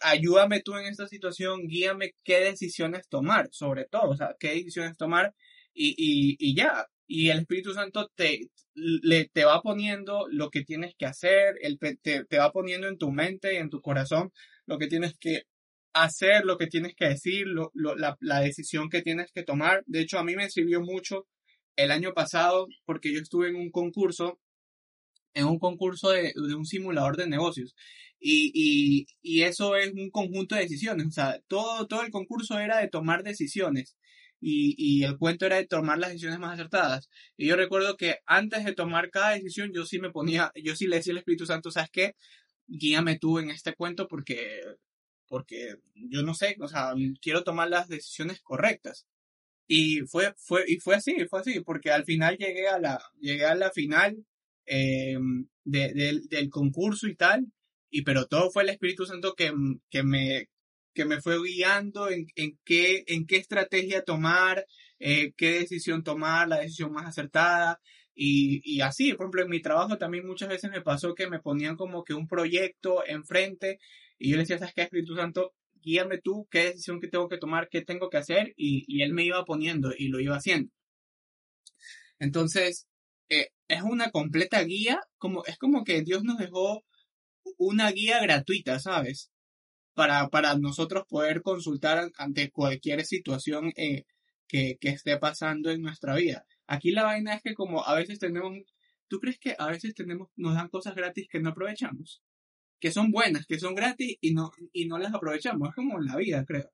ayúdame 0.01 0.61
tú 0.61 0.75
en 0.75 0.85
esta 0.85 1.07
situación, 1.07 1.67
guíame 1.67 2.13
qué 2.23 2.39
decisiones 2.41 3.07
tomar, 3.09 3.49
sobre 3.51 3.85
todo, 3.85 4.09
o 4.11 4.15
sea, 4.15 4.35
qué 4.39 4.49
decisiones 4.55 4.97
tomar 4.97 5.33
y, 5.73 5.89
y, 5.97 6.37
y 6.39 6.55
ya. 6.55 6.85
Y 7.07 7.29
el 7.29 7.39
Espíritu 7.39 7.73
Santo 7.73 8.09
te, 8.15 8.49
le, 8.73 9.25
te 9.33 9.43
va 9.45 9.61
poniendo 9.61 10.27
lo 10.29 10.49
que 10.49 10.63
tienes 10.63 10.93
que 10.97 11.05
hacer, 11.05 11.55
te, 11.79 11.97
te, 11.97 12.23
te 12.25 12.37
va 12.37 12.51
poniendo 12.53 12.87
en 12.87 12.97
tu 12.97 13.11
mente 13.11 13.53
y 13.53 13.57
en 13.57 13.69
tu 13.69 13.81
corazón 13.81 14.31
lo 14.65 14.77
que 14.77 14.87
tienes 14.87 15.17
que 15.19 15.43
hacer, 15.93 16.45
lo 16.45 16.57
que 16.57 16.67
tienes 16.67 16.95
que 16.95 17.07
decir, 17.09 17.47
lo, 17.47 17.69
lo- 17.73 17.95
la, 17.97 18.15
la 18.21 18.39
decisión 18.39 18.89
que 18.89 19.01
tienes 19.01 19.31
que 19.33 19.43
tomar. 19.43 19.83
De 19.87 19.99
hecho, 20.01 20.19
a 20.19 20.23
mí 20.23 20.35
me 20.37 20.49
sirvió 20.49 20.79
mucho 20.81 21.27
el 21.75 21.91
año 21.91 22.13
pasado 22.13 22.67
porque 22.85 23.13
yo 23.13 23.19
estuve 23.19 23.49
en 23.49 23.55
un 23.55 23.71
concurso, 23.71 24.39
en 25.33 25.45
un 25.45 25.59
concurso 25.59 26.11
de, 26.11 26.33
un 26.55 26.65
simulador 26.65 27.17
de 27.17 27.27
negocios. 27.27 27.75
Y, 28.19 28.51
y, 28.53 29.07
y 29.21 29.43
eso 29.43 29.75
es 29.75 29.91
un 29.93 30.11
conjunto 30.11 30.55
de 30.55 30.61
decisiones. 30.61 31.07
O 31.07 31.11
sea, 31.11 31.39
todo, 31.47 31.87
todo 31.87 32.03
el 32.03 32.11
concurso 32.11 32.59
era 32.59 32.79
de 32.79 32.87
tomar 32.89 33.23
decisiones. 33.23 33.97
Y, 34.39 34.75
y 34.77 35.03
el 35.03 35.17
cuento 35.17 35.45
era 35.45 35.57
de 35.57 35.67
tomar 35.67 35.99
las 35.99 36.09
decisiones 36.11 36.39
más 36.39 36.53
acertadas. 36.53 37.09
Y 37.37 37.47
yo 37.47 37.55
recuerdo 37.55 37.97
que 37.97 38.17
antes 38.25 38.65
de 38.65 38.73
tomar 38.73 39.11
cada 39.11 39.31
decisión, 39.31 39.71
yo 39.73 39.85
sí 39.85 39.99
me 39.99 40.11
ponía, 40.11 40.51
yo 40.55 40.75
sí 40.75 40.87
le 40.87 40.97
decía 40.97 41.13
al 41.13 41.19
Espíritu 41.19 41.45
Santo, 41.45 41.71
¿sabes 41.71 41.89
qué? 41.91 42.15
Guíame 42.67 43.19
tú 43.19 43.39
en 43.39 43.51
este 43.51 43.73
cuento 43.75 44.07
porque 44.07 44.61
porque 45.31 45.75
yo 45.95 46.23
no 46.23 46.33
sé, 46.33 46.57
o 46.59 46.67
sea, 46.67 46.93
quiero 47.21 47.45
tomar 47.45 47.69
las 47.69 47.87
decisiones 47.87 48.41
correctas. 48.41 49.07
Y 49.73 50.01
fue, 50.01 50.33
fue, 50.37 50.63
y 50.67 50.77
fue 50.79 50.95
así, 50.95 51.15
fue 51.29 51.39
así, 51.41 51.61
porque 51.61 51.91
al 51.91 52.03
final 52.05 52.37
llegué 52.37 52.67
a 52.67 52.77
la, 52.79 53.01
llegué 53.21 53.45
a 53.45 53.55
la 53.55 53.71
final 53.71 54.25
eh, 54.65 55.17
de- 55.63 55.93
del- 55.93 56.27
del 56.27 56.49
concurso 56.49 57.07
y 57.07 57.15
tal, 57.15 57.47
y 57.89 58.01
pero 58.03 58.25
todo 58.27 58.51
fue 58.51 58.63
el 58.63 58.69
Espíritu 58.69 59.05
Santo 59.05 59.33
que, 59.35 59.51
que 59.89 60.03
me, 60.03 60.49
que 60.93 61.05
me 61.05 61.21
fue 61.21 61.37
guiando 61.41 62.09
en, 62.09 62.27
en 62.35 62.59
qué, 62.65 63.03
en 63.07 63.25
qué 63.25 63.37
estrategia 63.37 64.03
tomar, 64.03 64.65
eh, 64.99 65.31
qué 65.37 65.51
decisión 65.59 66.03
tomar, 66.03 66.47
la 66.49 66.59
decisión 66.59 66.91
más 66.93 67.05
acertada. 67.07 67.79
Y, 68.13 68.61
y 68.65 68.81
así, 68.81 69.13
por 69.13 69.25
ejemplo, 69.25 69.41
en 69.43 69.49
mi 69.49 69.61
trabajo 69.61 69.97
también 69.97 70.27
muchas 70.27 70.49
veces 70.49 70.69
me 70.69 70.81
pasó 70.81 71.15
que 71.15 71.29
me 71.29 71.39
ponían 71.39 71.77
como 71.77 72.03
que 72.03 72.13
un 72.13 72.27
proyecto 72.27 73.05
enfrente 73.07 73.79
y 74.19 74.29
yo 74.31 74.35
le 74.35 74.43
decía, 74.43 74.59
¿sabes 74.59 74.73
qué, 74.75 74.81
Espíritu 74.83 75.15
Santo? 75.15 75.53
Guíame 75.81 76.19
tú, 76.19 76.47
qué 76.51 76.65
decisión 76.65 76.99
que 76.99 77.07
tengo 77.07 77.27
que 77.29 77.37
tomar, 77.37 77.69
qué 77.69 77.81
tengo 77.81 78.09
que 78.09 78.17
hacer, 78.17 78.53
y, 78.55 78.85
y 78.87 79.03
él 79.03 79.13
me 79.13 79.25
iba 79.25 79.43
poniendo 79.45 79.91
y 79.97 80.09
lo 80.09 80.19
iba 80.19 80.35
haciendo. 80.35 80.71
Entonces, 82.19 82.87
eh, 83.29 83.49
es 83.67 83.81
una 83.81 84.11
completa 84.11 84.61
guía, 84.63 84.99
como, 85.17 85.43
es 85.45 85.57
como 85.57 85.83
que 85.83 86.01
Dios 86.03 86.23
nos 86.23 86.37
dejó 86.37 86.83
una 87.57 87.91
guía 87.91 88.21
gratuita, 88.21 88.79
¿sabes? 88.79 89.31
Para, 89.93 90.29
para 90.29 90.55
nosotros 90.57 91.05
poder 91.09 91.41
consultar 91.41 92.11
ante 92.17 92.51
cualquier 92.51 93.05
situación 93.05 93.73
eh, 93.75 94.03
que, 94.47 94.77
que 94.79 94.89
esté 94.89 95.17
pasando 95.17 95.71
en 95.71 95.81
nuestra 95.81 96.15
vida. 96.15 96.45
Aquí 96.67 96.91
la 96.91 97.03
vaina 97.03 97.33
es 97.35 97.41
que 97.41 97.53
como 97.53 97.85
a 97.85 97.95
veces 97.95 98.19
tenemos, 98.19 98.53
¿tú 99.07 99.19
crees 99.19 99.39
que 99.39 99.55
a 99.57 99.67
veces 99.67 99.93
tenemos, 99.95 100.29
nos 100.35 100.55
dan 100.55 100.69
cosas 100.69 100.95
gratis 100.95 101.27
que 101.29 101.39
no 101.39 101.49
aprovechamos? 101.49 102.21
Que 102.81 102.91
son 102.91 103.11
buenas, 103.11 103.45
que 103.45 103.59
son 103.59 103.75
gratis 103.75 104.17
y 104.19 104.33
no, 104.33 104.51
y 104.73 104.85
no 104.87 104.97
las 104.97 105.13
aprovechamos. 105.13 105.69
Es 105.69 105.75
como 105.75 105.99
en 105.99 106.07
la 106.07 106.17
vida, 106.17 106.43
creo. 106.45 106.69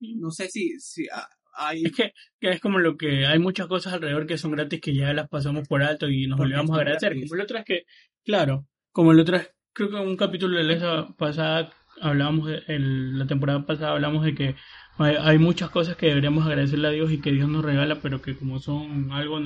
No 0.00 0.30
sé 0.32 0.48
si, 0.48 0.80
si 0.80 1.06
hay... 1.54 1.84
Es 1.84 1.92
que, 1.92 2.12
que 2.40 2.50
es 2.50 2.60
como 2.60 2.78
lo 2.80 2.96
que 2.96 3.26
hay 3.26 3.38
muchas 3.38 3.66
cosas 3.68 3.92
alrededor 3.92 4.26
que 4.26 4.38
son 4.38 4.52
gratis 4.52 4.80
que 4.80 4.94
ya 4.94 5.12
las 5.12 5.28
pasamos 5.28 5.68
por 5.68 5.82
alto 5.82 6.08
y 6.08 6.26
nos 6.26 6.40
olvidamos 6.40 6.70
a 6.76 6.80
agradecer. 6.80 7.10
gratis. 7.10 7.28
Como 7.30 7.34
el 7.38 7.44
otro 7.44 7.58
es 7.58 7.64
que, 7.64 7.84
claro, 8.24 8.66
como 8.92 9.12
el 9.12 9.20
otro 9.20 9.36
es, 9.36 9.50
creo 9.72 9.90
que 9.90 9.96
en 9.98 10.08
un 10.08 10.16
capítulo 10.16 10.56
de 10.56 10.64
la 10.64 11.08
pasada 11.16 11.70
hablábamos, 12.00 12.48
de, 12.48 12.62
el- 12.68 13.18
la 13.18 13.26
temporada 13.26 13.66
pasada 13.66 13.92
hablamos 13.92 14.24
de 14.24 14.34
que 14.34 14.54
hay, 14.96 15.38
muchas 15.38 15.70
cosas 15.70 15.96
que 15.96 16.06
deberíamos 16.06 16.46
agradecerle 16.46 16.88
a 16.88 16.90
Dios 16.90 17.10
y 17.10 17.20
que 17.20 17.32
Dios 17.32 17.48
nos 17.48 17.64
regala, 17.64 18.00
pero 18.02 18.20
que 18.20 18.36
como 18.36 18.58
son 18.58 19.12
algo, 19.12 19.38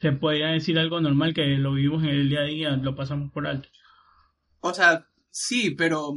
se 0.00 0.12
podría 0.12 0.48
decir 0.48 0.78
algo 0.78 1.00
normal 1.00 1.34
que 1.34 1.46
lo 1.58 1.72
vivimos 1.72 2.02
en 2.04 2.10
el 2.10 2.28
día 2.28 2.40
a 2.40 2.44
día, 2.44 2.70
lo 2.76 2.94
pasamos 2.94 3.32
por 3.32 3.46
alto. 3.46 3.68
O 4.60 4.72
sea, 4.72 5.06
sí, 5.30 5.70
pero, 5.70 6.14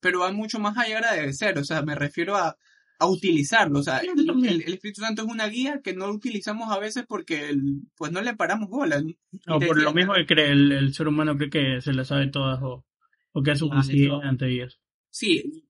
pero 0.00 0.20
va 0.20 0.32
mucho 0.32 0.58
más 0.58 0.76
allá 0.76 1.00
de 1.00 1.06
agradecer, 1.06 1.58
o 1.58 1.64
sea, 1.64 1.82
me 1.82 1.94
refiero 1.94 2.36
a, 2.36 2.56
a 2.98 3.06
utilizarlo, 3.06 3.78
o 3.78 3.82
sea, 3.82 3.98
el, 3.98 4.62
Espíritu 4.62 5.02
Santo 5.02 5.22
es 5.22 5.28
una 5.28 5.46
guía 5.46 5.80
que 5.82 5.94
no 5.94 6.10
utilizamos 6.10 6.70
a 6.70 6.78
veces 6.78 7.04
porque 7.06 7.54
pues 7.96 8.10
no 8.10 8.20
le 8.20 8.34
paramos 8.34 8.68
bola. 8.68 9.02
O 9.46 9.60
por 9.60 9.80
lo 9.80 9.94
mismo 9.94 10.14
que 10.14 10.26
cree 10.26 10.50
el, 10.50 10.92
ser 10.94 11.06
humano 11.06 11.36
cree 11.36 11.50
que 11.50 11.80
se 11.80 11.92
le 11.92 12.04
sabe 12.04 12.28
todas 12.28 12.58
o, 12.62 12.84
o 13.32 13.42
que 13.42 13.52
es 13.52 13.58
suficiente 13.60 14.26
ante 14.26 14.46
ellas. 14.46 14.80
Sí, 15.10 15.64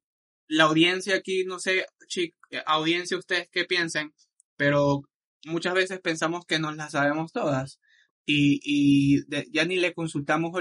la 0.48 0.64
audiencia 0.64 1.16
aquí, 1.16 1.44
no 1.44 1.58
sé, 1.58 1.84
audiencia 2.66 3.18
ustedes 3.18 3.48
qué 3.52 3.64
piensen, 3.64 4.14
pero 4.56 5.02
muchas 5.44 5.74
veces 5.74 6.00
pensamos 6.00 6.46
que 6.46 6.58
nos 6.58 6.76
las 6.76 6.92
sabemos 6.92 7.32
todas 7.32 7.78
y, 8.30 9.24
ya 9.50 9.64
ni 9.64 9.76
le 9.76 9.94
consultamos 9.94 10.52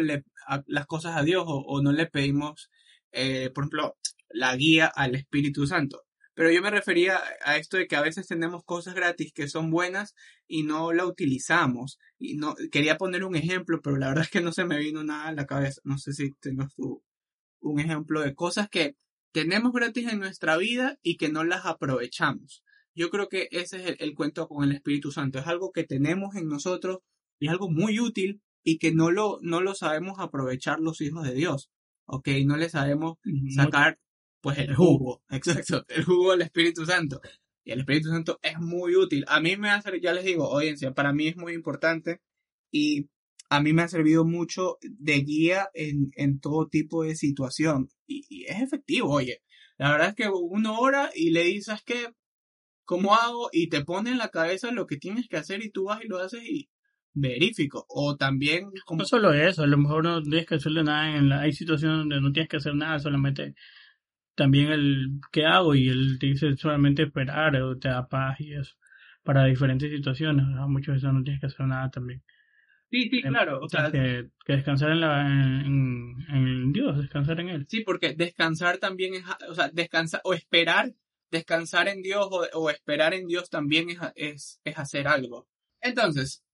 las 0.67 0.85
cosas 0.87 1.17
a 1.17 1.23
Dios 1.23 1.43
o, 1.47 1.81
no 1.81 1.91
le 1.91 2.05
pedimos, 2.05 2.69
eh, 3.11 3.49
por 3.53 3.65
ejemplo, 3.65 3.97
la 4.29 4.55
guía 4.55 4.87
al 4.87 5.15
Espíritu 5.15 5.67
Santo. 5.67 6.03
Pero 6.33 6.51
yo 6.51 6.61
me 6.61 6.69
refería 6.69 7.19
a 7.43 7.57
esto 7.57 7.77
de 7.77 7.87
que 7.87 7.95
a 7.95 8.01
veces 8.01 8.27
tenemos 8.27 8.63
cosas 8.63 8.93
gratis 8.93 9.33
que 9.33 9.49
son 9.49 9.71
buenas 9.71 10.13
y 10.47 10.63
no 10.63 10.93
la 10.93 11.05
utilizamos. 11.05 11.97
Y 12.19 12.37
no 12.37 12.55
quería 12.71 12.97
poner 12.97 13.23
un 13.23 13.35
ejemplo, 13.35 13.81
pero 13.81 13.97
la 13.97 14.09
verdad 14.09 14.25
es 14.25 14.29
que 14.29 14.41
no 14.41 14.51
se 14.51 14.63
me 14.63 14.77
vino 14.77 15.03
nada 15.03 15.29
a 15.29 15.33
la 15.33 15.45
cabeza. 15.45 15.81
No 15.83 15.97
sé 15.97 16.13
si 16.13 16.33
tengas 16.33 16.73
tú 16.75 17.03
un 17.59 17.79
ejemplo 17.79 18.21
de 18.21 18.35
cosas 18.35 18.69
que 18.69 18.95
tenemos 19.33 19.73
gratis 19.73 20.07
en 20.07 20.19
nuestra 20.19 20.57
vida 20.57 20.97
y 21.01 21.17
que 21.17 21.29
no 21.29 21.43
las 21.43 21.65
aprovechamos. 21.65 22.63
Yo 22.95 23.09
creo 23.09 23.29
que 23.29 23.47
ese 23.51 23.89
es 23.89 23.95
el, 23.99 24.15
cuento 24.15 24.47
con 24.47 24.63
el 24.63 24.71
Espíritu 24.71 25.11
Santo. 25.11 25.39
Es 25.39 25.47
algo 25.47 25.71
que 25.71 25.83
tenemos 25.83 26.35
en 26.35 26.47
nosotros 26.47 26.99
y 27.39 27.47
es 27.47 27.51
algo 27.51 27.69
muy 27.69 27.99
útil 27.99 28.41
y 28.63 28.79
que 28.79 28.93
no 28.93 29.11
lo, 29.11 29.39
no 29.41 29.61
lo 29.61 29.75
sabemos 29.75 30.19
aprovechar 30.19 30.79
los 30.79 30.99
hijos 31.01 31.25
de 31.25 31.33
Dios. 31.33 31.69
Ok, 32.05 32.29
no 32.45 32.57
le 32.57 32.69
sabemos 32.69 33.17
sacar 33.55 33.99
pues 34.41 34.57
el 34.59 34.75
jugo, 34.75 35.23
exacto, 35.29 35.85
el 35.89 36.03
jugo 36.03 36.31
del 36.31 36.41
Espíritu 36.41 36.85
Santo. 36.85 37.21
Y 37.63 37.71
el 37.71 37.79
Espíritu 37.79 38.09
Santo 38.09 38.39
es 38.41 38.59
muy 38.59 38.95
útil. 38.95 39.25
A 39.27 39.41
mí 39.41 39.57
me 39.57 39.69
hace, 39.69 39.99
ya 39.99 40.13
les 40.13 40.23
digo, 40.23 40.45
audiencia, 40.45 40.93
para 40.93 41.11
mí 41.13 41.27
es 41.27 41.37
muy 41.37 41.53
importante 41.53 42.21
y 42.71 43.09
a 43.49 43.61
mí 43.61 43.73
me 43.73 43.81
ha 43.83 43.87
servido 43.87 44.25
mucho 44.25 44.77
de 44.81 45.21
guía 45.21 45.69
en, 45.73 46.11
en 46.15 46.39
todo 46.39 46.67
tipo 46.67 47.03
de 47.03 47.15
situación. 47.15 47.89
Y, 48.05 48.45
es 48.47 48.61
efectivo, 48.61 49.09
oye. 49.09 49.41
La 49.77 49.91
verdad 49.91 50.09
es 50.09 50.15
que 50.15 50.29
uno 50.29 50.79
ora 50.79 51.11
y 51.13 51.29
le 51.31 51.43
dices 51.43 51.83
que, 51.85 52.07
¿cómo 52.85 53.13
hago? 53.15 53.49
Y 53.51 53.69
te 53.69 53.83
pone 53.85 54.11
en 54.11 54.17
la 54.17 54.29
cabeza 54.29 54.71
lo 54.71 54.87
que 54.87 54.97
tienes 54.97 55.27
que 55.27 55.37
hacer 55.37 55.63
y 55.63 55.69
tú 55.69 55.85
vas 55.85 56.03
y 56.03 56.07
lo 56.07 56.17
haces 56.17 56.43
y 56.43 56.69
verifico. 57.13 57.85
O 57.89 58.15
también... 58.15 58.71
Como... 58.85 58.99
No 58.99 59.05
solo 59.05 59.33
eso, 59.33 59.63
a 59.63 59.67
lo 59.67 59.77
mejor 59.77 60.03
no 60.03 60.21
tienes 60.21 60.45
que 60.45 60.55
hacerle 60.55 60.83
nada. 60.83 61.15
En 61.15 61.29
la... 61.29 61.41
Hay 61.41 61.53
situaciones 61.53 61.97
donde 61.99 62.21
no 62.21 62.31
tienes 62.31 62.49
que 62.49 62.57
hacer 62.57 62.75
nada, 62.75 62.99
solamente 62.99 63.55
también 64.35 64.71
el 64.71 65.19
qué 65.31 65.45
hago 65.45 65.73
y 65.73 65.89
él 65.89 66.17
te 66.19 66.27
dice 66.27 66.55
solamente 66.57 67.03
esperar 67.03 67.55
o 67.55 67.77
te 67.77 67.89
da 67.89 68.07
paz 68.07 68.39
y 68.39 68.53
eso 68.53 68.75
para 69.27 69.43
diferentes 69.43 69.91
situaciones. 69.91 70.45
Muchas 70.69 70.95
veces 70.95 71.11
no 71.11 71.21
tienes 71.21 71.41
que 71.41 71.47
hacer 71.47 71.65
nada 71.65 71.91
también. 71.91 72.23
Sí, 72.89 73.09
sí, 73.09 73.21
claro. 73.21 73.59
O 73.61 73.67
sea, 73.67 73.91
que, 73.91 74.29
descansar 74.47 74.91
en, 74.91 75.01
la, 75.01 75.21
en, 75.27 76.71
Dios, 76.71 76.97
descansar 76.97 77.41
en 77.41 77.49
Él. 77.49 77.65
Sí, 77.67 77.81
porque 77.81 78.13
descansar 78.13 78.77
también 78.77 79.15
es, 79.15 79.23
o 79.49 79.53
sea, 79.53 79.69
descansar 79.73 80.21
o 80.23 80.33
esperar, 80.33 80.93
descansar 81.29 81.89
en 81.89 82.01
Dios 82.01 82.29
o, 82.53 82.69
esperar 82.69 83.13
en 83.13 83.27
Dios 83.27 83.49
también 83.49 83.89
es, 83.89 83.97
es, 84.15 84.61
es 84.63 84.79
hacer 84.79 85.09
algo. 85.09 85.49
Entonces, 85.81 86.45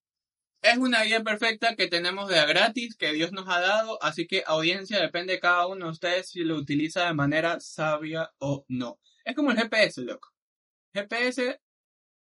es 0.63 0.77
una 0.77 1.03
guía 1.03 1.21
perfecta 1.23 1.75
que 1.75 1.87
tenemos 1.87 2.29
de 2.29 2.43
gratis, 2.45 2.95
que 2.95 3.13
Dios 3.13 3.31
nos 3.31 3.47
ha 3.47 3.59
dado, 3.59 4.01
así 4.01 4.25
que 4.25 4.43
audiencia 4.47 4.99
depende 4.99 5.33
de 5.33 5.39
cada 5.39 5.67
uno 5.67 5.85
de 5.85 5.91
ustedes 5.91 6.29
si 6.29 6.43
lo 6.43 6.55
utiliza 6.55 7.05
de 7.05 7.13
manera 7.13 7.59
sabia 7.59 8.31
o 8.39 8.65
no. 8.67 8.99
Es 9.23 9.35
como 9.35 9.51
el 9.51 9.57
GPS, 9.57 10.01
loco. 10.01 10.29
GPS 10.93 11.59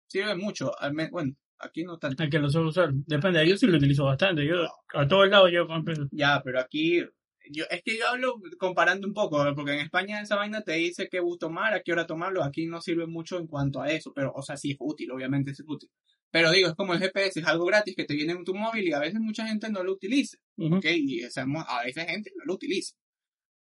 sirve 0.09 0.35
mucho, 0.35 0.73
bueno, 1.11 1.35
Aquí 1.59 1.85
no 1.85 1.99
tanto. 1.99 2.23
Hay 2.23 2.29
que 2.29 2.39
lo 2.39 2.51
suelo 2.51 2.69
usar. 2.69 2.93
Depende, 2.93 3.47
yo 3.49 3.57
sí 3.57 3.67
lo 3.67 3.79
utilizo 3.79 4.05
bastante. 4.05 4.47
Yo 4.47 4.57
a 4.93 5.09
todos 5.09 5.29
lados 5.29 5.51
yo 5.51 5.67
Ya, 6.11 6.43
pero 6.45 6.61
aquí 6.61 7.03
yo 7.51 7.65
es 7.71 7.83
que 7.83 7.97
yo 7.97 8.09
hablo 8.09 8.41
comparando 8.59 9.07
un 9.07 9.15
poco, 9.15 9.45
porque 9.55 9.73
en 9.73 9.81
España 9.81 10.21
esa 10.21 10.37
vaina 10.37 10.63
te 10.63 10.73
dice 10.73 11.09
qué 11.11 11.21
bus 11.21 11.39
tomar, 11.39 11.75
a 11.75 11.81
qué 11.81 11.93
hora 11.93 12.07
tomarlo, 12.07 12.43
aquí 12.43 12.67
no 12.67 12.81
sirve 12.81 13.07
mucho 13.07 13.39
en 13.39 13.47
cuanto 13.47 13.81
a 13.81 13.89
eso, 13.91 14.13
pero 14.15 14.33
o 14.35 14.43
sea, 14.43 14.57
sí 14.57 14.73
es 14.73 14.77
útil, 14.81 15.11
obviamente 15.13 15.53
es 15.53 15.63
útil. 15.67 15.89
Pero 16.37 16.51
digo, 16.51 16.69
es 16.69 16.75
como 16.75 16.93
el 16.93 17.01
GPS, 17.01 17.41
es 17.41 17.47
algo 17.47 17.65
gratis 17.65 17.97
que 17.97 18.05
te 18.05 18.13
viene 18.13 18.35
en 18.35 18.45
tu 18.45 18.55
móvil 18.55 18.87
y 18.87 18.93
a 18.93 18.99
veces 18.99 19.21
mucha 19.21 19.47
gente 19.47 19.71
no 19.71 19.83
lo 19.83 19.93
utiliza, 19.93 20.37
¿ok? 20.59 20.85
Y 20.85 21.23
a 21.23 21.83
veces 21.83 22.07
gente 22.07 22.31
no 22.37 22.45
lo 22.45 22.53
utiliza, 22.53 22.95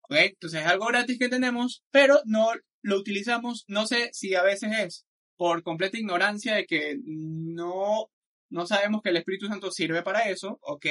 ¿ok? 0.01 0.15
Entonces 0.15 0.61
es 0.61 0.65
algo 0.65 0.87
gratis 0.87 1.19
que 1.19 1.29
tenemos, 1.29 1.83
pero 1.91 2.21
no 2.25 2.53
lo 2.81 2.97
utilizamos, 2.97 3.65
no 3.67 3.85
sé 3.85 4.09
si 4.13 4.33
a 4.33 4.41
veces 4.41 4.71
es 4.79 5.05
por 5.37 5.61
completa 5.61 5.99
ignorancia 5.99 6.55
de 6.55 6.65
que 6.65 6.97
no, 7.05 8.09
no 8.49 8.65
sabemos 8.65 9.03
que 9.03 9.09
el 9.09 9.17
Espíritu 9.17 9.45
Santo 9.45 9.69
sirve 9.69 10.01
para 10.01 10.27
eso, 10.31 10.57
¿ok? 10.63 10.87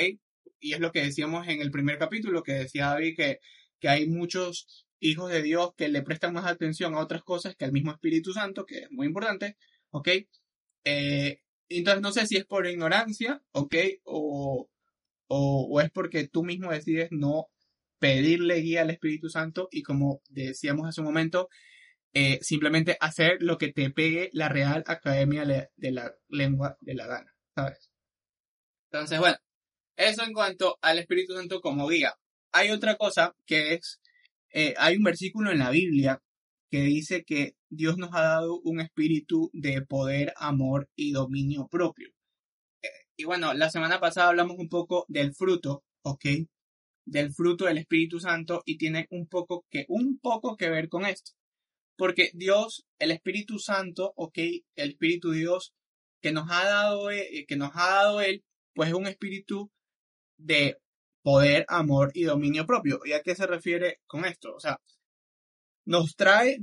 Y 0.60 0.74
es 0.74 0.78
lo 0.78 0.92
que 0.92 1.02
decíamos 1.02 1.48
en 1.48 1.60
el 1.60 1.72
primer 1.72 1.98
capítulo, 1.98 2.44
que 2.44 2.52
decía 2.52 2.90
David 2.90 3.16
que, 3.16 3.40
que 3.80 3.88
hay 3.88 4.06
muchos 4.06 4.86
hijos 5.00 5.28
de 5.28 5.42
Dios 5.42 5.70
que 5.76 5.88
le 5.88 6.02
prestan 6.02 6.34
más 6.34 6.46
atención 6.46 6.94
a 6.94 7.00
otras 7.00 7.24
cosas 7.24 7.56
que 7.56 7.64
al 7.64 7.72
mismo 7.72 7.90
Espíritu 7.90 8.32
Santo, 8.32 8.64
que 8.64 8.84
es 8.84 8.92
muy 8.92 9.08
importante, 9.08 9.56
¿ok? 9.90 10.08
Eh, 10.84 11.40
entonces 11.68 12.02
no 12.02 12.12
sé 12.12 12.26
si 12.26 12.36
es 12.36 12.44
por 12.44 12.66
ignorancia, 12.66 13.42
¿ok? 13.52 13.74
O, 14.04 14.68
o, 15.28 15.80
es 15.80 15.90
porque 15.90 16.28
tú 16.28 16.44
mismo 16.44 16.70
decides 16.70 17.08
no 17.10 17.46
pedirle 17.98 18.56
guía 18.56 18.82
al 18.82 18.90
Espíritu 18.90 19.28
Santo 19.28 19.68
y 19.70 19.82
como 19.82 20.20
decíamos 20.28 20.86
hace 20.88 21.00
un 21.00 21.06
momento, 21.06 21.48
eh, 22.12 22.38
simplemente 22.42 22.96
hacer 23.00 23.38
lo 23.40 23.58
que 23.58 23.72
te 23.72 23.90
pegue 23.90 24.30
la 24.32 24.48
Real 24.48 24.84
Academia 24.86 25.44
de 25.44 25.90
la 25.90 26.14
Lengua 26.28 26.76
de 26.80 26.94
la 26.94 27.06
Gana, 27.06 27.34
¿sabes? 27.54 27.90
Entonces, 28.90 29.18
bueno, 29.18 29.36
eso 29.96 30.22
en 30.22 30.32
cuanto 30.32 30.78
al 30.82 30.98
Espíritu 30.98 31.34
Santo 31.34 31.60
como 31.60 31.88
guía. 31.88 32.14
Hay 32.52 32.70
otra 32.70 32.96
cosa 32.96 33.34
que 33.46 33.74
es, 33.74 34.00
eh, 34.52 34.74
hay 34.78 34.96
un 34.96 35.02
versículo 35.02 35.50
en 35.50 35.58
la 35.58 35.70
Biblia 35.70 36.20
que 36.74 36.82
dice 36.82 37.22
que 37.24 37.54
Dios 37.70 37.98
nos 37.98 38.12
ha 38.14 38.22
dado 38.22 38.60
un 38.64 38.80
espíritu 38.80 39.48
de 39.52 39.82
poder, 39.82 40.34
amor 40.36 40.90
y 40.96 41.12
dominio 41.12 41.68
propio. 41.68 42.08
Eh, 42.82 42.88
y 43.16 43.22
bueno, 43.22 43.54
la 43.54 43.70
semana 43.70 44.00
pasada 44.00 44.30
hablamos 44.30 44.56
un 44.58 44.68
poco 44.68 45.04
del 45.06 45.32
fruto, 45.36 45.84
¿ok? 46.02 46.24
Del 47.06 47.32
fruto 47.32 47.66
del 47.66 47.78
Espíritu 47.78 48.18
Santo 48.18 48.64
y 48.66 48.76
tiene 48.76 49.06
un 49.10 49.28
poco 49.28 49.64
que, 49.70 49.84
un 49.86 50.18
poco 50.18 50.56
que 50.56 50.68
ver 50.68 50.88
con 50.88 51.06
esto. 51.06 51.30
Porque 51.96 52.32
Dios, 52.34 52.84
el 52.98 53.12
Espíritu 53.12 53.60
Santo, 53.60 54.12
ok, 54.16 54.38
el 54.74 54.90
Espíritu 54.90 55.30
Dios 55.30 55.74
que 56.20 56.32
nos 56.32 56.50
ha 56.50 56.64
dado, 56.64 57.12
eh, 57.12 57.44
que 57.46 57.54
nos 57.54 57.70
ha 57.76 57.86
dado 57.86 58.20
Él, 58.20 58.42
pues 58.74 58.88
es 58.88 58.96
un 58.96 59.06
espíritu 59.06 59.70
de 60.38 60.76
poder, 61.22 61.66
amor 61.68 62.10
y 62.14 62.24
dominio 62.24 62.66
propio. 62.66 62.98
¿Y 63.04 63.12
a 63.12 63.22
qué 63.22 63.36
se 63.36 63.46
refiere 63.46 64.00
con 64.08 64.24
esto? 64.24 64.56
O 64.56 64.58
sea, 64.58 64.80
nos 65.84 66.16
trae, 66.16 66.58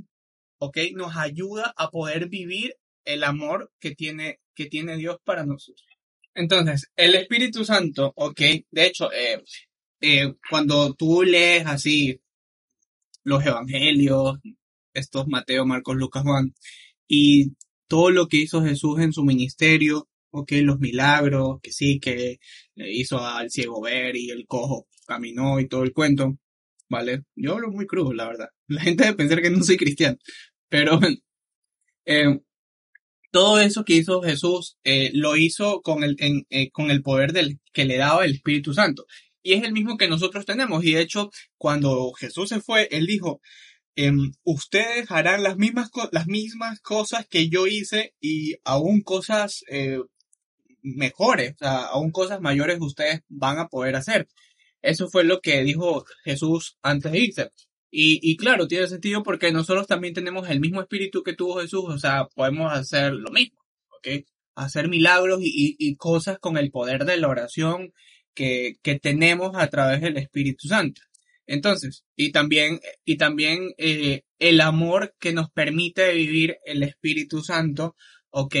ok, 0.58 0.78
nos 0.94 1.16
ayuda 1.16 1.72
a 1.76 1.90
poder 1.90 2.28
vivir 2.28 2.76
el 3.04 3.24
amor 3.24 3.72
que 3.80 3.94
tiene, 3.94 4.40
que 4.54 4.66
tiene 4.66 4.96
Dios 4.96 5.18
para 5.24 5.44
nosotros. 5.44 5.86
Entonces, 6.34 6.90
el 6.96 7.14
Espíritu 7.14 7.64
Santo, 7.64 8.12
ok, 8.16 8.40
de 8.70 8.86
hecho, 8.86 9.12
eh, 9.12 9.42
eh, 10.00 10.34
cuando 10.48 10.94
tú 10.94 11.22
lees 11.22 11.66
así 11.66 12.20
los 13.24 13.44
evangelios, 13.44 14.38
estos 14.94 15.26
Mateo, 15.28 15.66
Marcos, 15.66 15.96
Lucas, 15.96 16.22
Juan, 16.22 16.54
y 17.06 17.52
todo 17.86 18.10
lo 18.10 18.26
que 18.28 18.38
hizo 18.38 18.62
Jesús 18.62 19.00
en 19.00 19.12
su 19.12 19.24
ministerio, 19.24 20.08
ok, 20.30 20.52
los 20.62 20.78
milagros, 20.80 21.60
que 21.62 21.72
sí, 21.72 22.00
que 22.00 22.38
hizo 22.76 23.18
al 23.18 23.50
ciego 23.50 23.82
ver 23.82 24.16
y 24.16 24.30
el 24.30 24.46
cojo 24.46 24.86
caminó 25.06 25.60
y 25.60 25.68
todo 25.68 25.82
el 25.82 25.92
cuento, 25.92 26.38
¿vale? 26.88 27.24
Yo 27.36 27.54
hablo 27.54 27.70
muy 27.70 27.86
crudo, 27.86 28.12
la 28.14 28.26
verdad. 28.28 28.48
La 28.72 28.82
gente 28.82 29.04
debe 29.04 29.16
pensar 29.16 29.42
que 29.42 29.50
no 29.50 29.62
soy 29.62 29.76
cristiano, 29.76 30.18
pero 30.68 31.00
eh, 32.06 32.40
todo 33.30 33.60
eso 33.60 33.84
que 33.84 33.94
hizo 33.94 34.22
Jesús 34.22 34.76
eh, 34.84 35.10
lo 35.14 35.36
hizo 35.36 35.82
con 35.82 36.04
el, 36.04 36.16
eh, 36.50 36.70
con 36.70 36.90
el 36.90 37.02
poder 37.02 37.32
del, 37.32 37.60
que 37.72 37.84
le 37.84 37.96
daba 37.96 38.24
el 38.24 38.32
Espíritu 38.34 38.74
Santo. 38.74 39.06
Y 39.42 39.54
es 39.54 39.64
el 39.64 39.72
mismo 39.72 39.96
que 39.96 40.08
nosotros 40.08 40.46
tenemos. 40.46 40.84
Y 40.84 40.92
de 40.92 41.00
hecho, 41.00 41.30
cuando 41.56 42.12
Jesús 42.12 42.48
se 42.50 42.60
fue, 42.60 42.88
él 42.92 43.06
dijo, 43.06 43.40
Em, 43.94 44.32
ustedes 44.44 45.10
harán 45.10 45.42
las 45.42 45.58
mismas, 45.58 45.90
las 46.12 46.26
mismas 46.26 46.80
cosas 46.80 47.26
que 47.28 47.50
yo 47.50 47.66
hice 47.66 48.14
y 48.20 48.54
aún 48.64 49.02
cosas 49.02 49.64
mejores, 50.82 51.54
o 51.60 51.66
aún 51.66 52.10
cosas 52.10 52.40
mayores 52.40 52.78
ustedes 52.80 53.20
van 53.28 53.58
a 53.58 53.68
poder 53.68 53.96
hacer. 53.96 54.28
Eso 54.82 55.08
fue 55.08 55.24
lo 55.24 55.40
que 55.40 55.62
dijo 55.62 56.04
Jesús 56.24 56.78
antes 56.82 57.12
de 57.12 57.20
irse. 57.20 57.50
Y, 57.94 58.18
y 58.22 58.38
claro, 58.38 58.66
tiene 58.66 58.86
sentido 58.88 59.22
porque 59.22 59.52
nosotros 59.52 59.86
también 59.86 60.14
tenemos 60.14 60.48
el 60.48 60.60
mismo 60.60 60.80
espíritu 60.80 61.22
que 61.22 61.34
tuvo 61.34 61.60
Jesús, 61.60 61.84
o 61.86 61.98
sea, 61.98 62.26
podemos 62.34 62.72
hacer 62.72 63.12
lo 63.12 63.30
mismo, 63.30 63.58
¿ok? 63.98 64.24
Hacer 64.54 64.88
milagros 64.88 65.40
y, 65.42 65.76
y, 65.78 65.96
cosas 65.96 66.38
con 66.38 66.56
el 66.56 66.70
poder 66.70 67.04
de 67.04 67.18
la 67.18 67.28
oración 67.28 67.92
que, 68.34 68.76
que 68.82 68.98
tenemos 68.98 69.52
a 69.56 69.68
través 69.68 70.00
del 70.00 70.16
Espíritu 70.16 70.68
Santo. 70.68 71.02
Entonces, 71.46 72.04
y 72.16 72.32
también, 72.32 72.80
y 73.04 73.18
también 73.18 73.72
eh, 73.76 74.22
el 74.38 74.62
amor 74.62 75.14
que 75.20 75.34
nos 75.34 75.50
permite 75.50 76.14
vivir 76.14 76.56
el 76.64 76.82
Espíritu 76.82 77.42
Santo, 77.42 77.94
¿ok? 78.30 78.56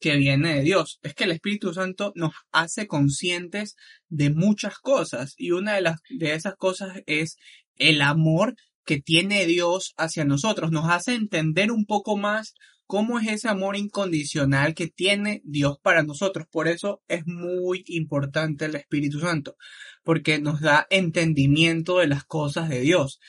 Que 0.00 0.16
viene 0.16 0.54
de 0.54 0.62
Dios. 0.62 0.98
Es 1.02 1.14
que 1.14 1.24
el 1.24 1.32
Espíritu 1.32 1.74
Santo 1.74 2.12
nos 2.14 2.32
hace 2.50 2.86
conscientes 2.86 3.76
de 4.08 4.30
muchas 4.30 4.78
cosas 4.78 5.34
y 5.36 5.50
una 5.50 5.74
de 5.74 5.82
las 5.82 6.00
de 6.08 6.32
esas 6.32 6.56
cosas 6.56 7.02
es 7.04 7.36
el 7.76 8.02
amor 8.02 8.54
que 8.84 9.00
tiene 9.00 9.46
Dios 9.46 9.94
hacia 9.96 10.24
nosotros. 10.24 10.70
Nos 10.70 10.90
hace 10.90 11.14
entender 11.14 11.70
un 11.70 11.86
poco 11.86 12.16
más 12.16 12.54
cómo 12.86 13.18
es 13.18 13.28
ese 13.28 13.48
amor 13.48 13.76
incondicional 13.76 14.74
que 14.74 14.88
tiene 14.88 15.40
Dios 15.44 15.78
para 15.82 16.02
nosotros. 16.02 16.46
Por 16.50 16.68
eso 16.68 17.02
es 17.08 17.26
muy 17.26 17.84
importante 17.86 18.66
el 18.66 18.74
Espíritu 18.74 19.20
Santo, 19.20 19.56
porque 20.04 20.38
nos 20.38 20.60
da 20.60 20.86
entendimiento 20.90 21.98
de 21.98 22.08
las 22.08 22.24
cosas 22.24 22.68
de 22.68 22.80
Dios. 22.80 23.20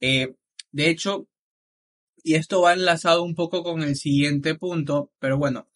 Eh, 0.00 0.34
de 0.70 0.90
hecho, 0.90 1.26
y 2.22 2.34
esto 2.34 2.60
va 2.60 2.74
enlazado 2.74 3.22
un 3.22 3.34
poco 3.34 3.62
con 3.62 3.82
el 3.82 3.96
siguiente 3.96 4.54
punto, 4.54 5.10
pero 5.18 5.38
bueno, 5.38 5.68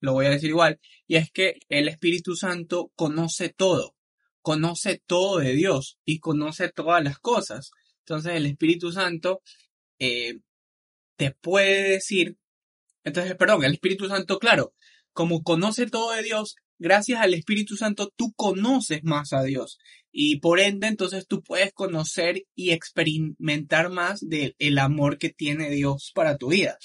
lo 0.00 0.12
voy 0.12 0.26
a 0.26 0.30
decir 0.30 0.50
igual, 0.50 0.80
y 1.06 1.16
es 1.16 1.30
que 1.30 1.60
el 1.68 1.88
Espíritu 1.88 2.36
Santo 2.36 2.92
conoce 2.94 3.48
todo 3.48 3.94
conoce 4.42 5.00
todo 5.06 5.38
de 5.38 5.54
Dios 5.54 5.98
y 6.04 6.18
conoce 6.18 6.68
todas 6.70 7.02
las 7.02 7.18
cosas. 7.18 7.70
Entonces 8.00 8.34
el 8.34 8.46
Espíritu 8.46 8.92
Santo 8.92 9.40
eh, 9.98 10.40
te 11.16 11.30
puede 11.30 11.90
decir, 11.90 12.36
entonces, 13.04 13.34
perdón, 13.36 13.64
el 13.64 13.72
Espíritu 13.72 14.08
Santo, 14.08 14.38
claro, 14.38 14.74
como 15.12 15.42
conoce 15.42 15.86
todo 15.86 16.12
de 16.12 16.22
Dios, 16.22 16.56
gracias 16.78 17.20
al 17.20 17.34
Espíritu 17.34 17.76
Santo 17.76 18.12
tú 18.16 18.32
conoces 18.34 19.04
más 19.04 19.32
a 19.32 19.42
Dios 19.42 19.78
y 20.12 20.40
por 20.40 20.60
ende 20.60 20.88
entonces 20.88 21.26
tú 21.26 21.42
puedes 21.42 21.72
conocer 21.72 22.42
y 22.54 22.72
experimentar 22.72 23.90
más 23.90 24.20
del 24.20 24.78
amor 24.78 25.18
que 25.18 25.30
tiene 25.30 25.70
Dios 25.70 26.12
para 26.14 26.36
tu 26.36 26.48
vida. 26.50 26.76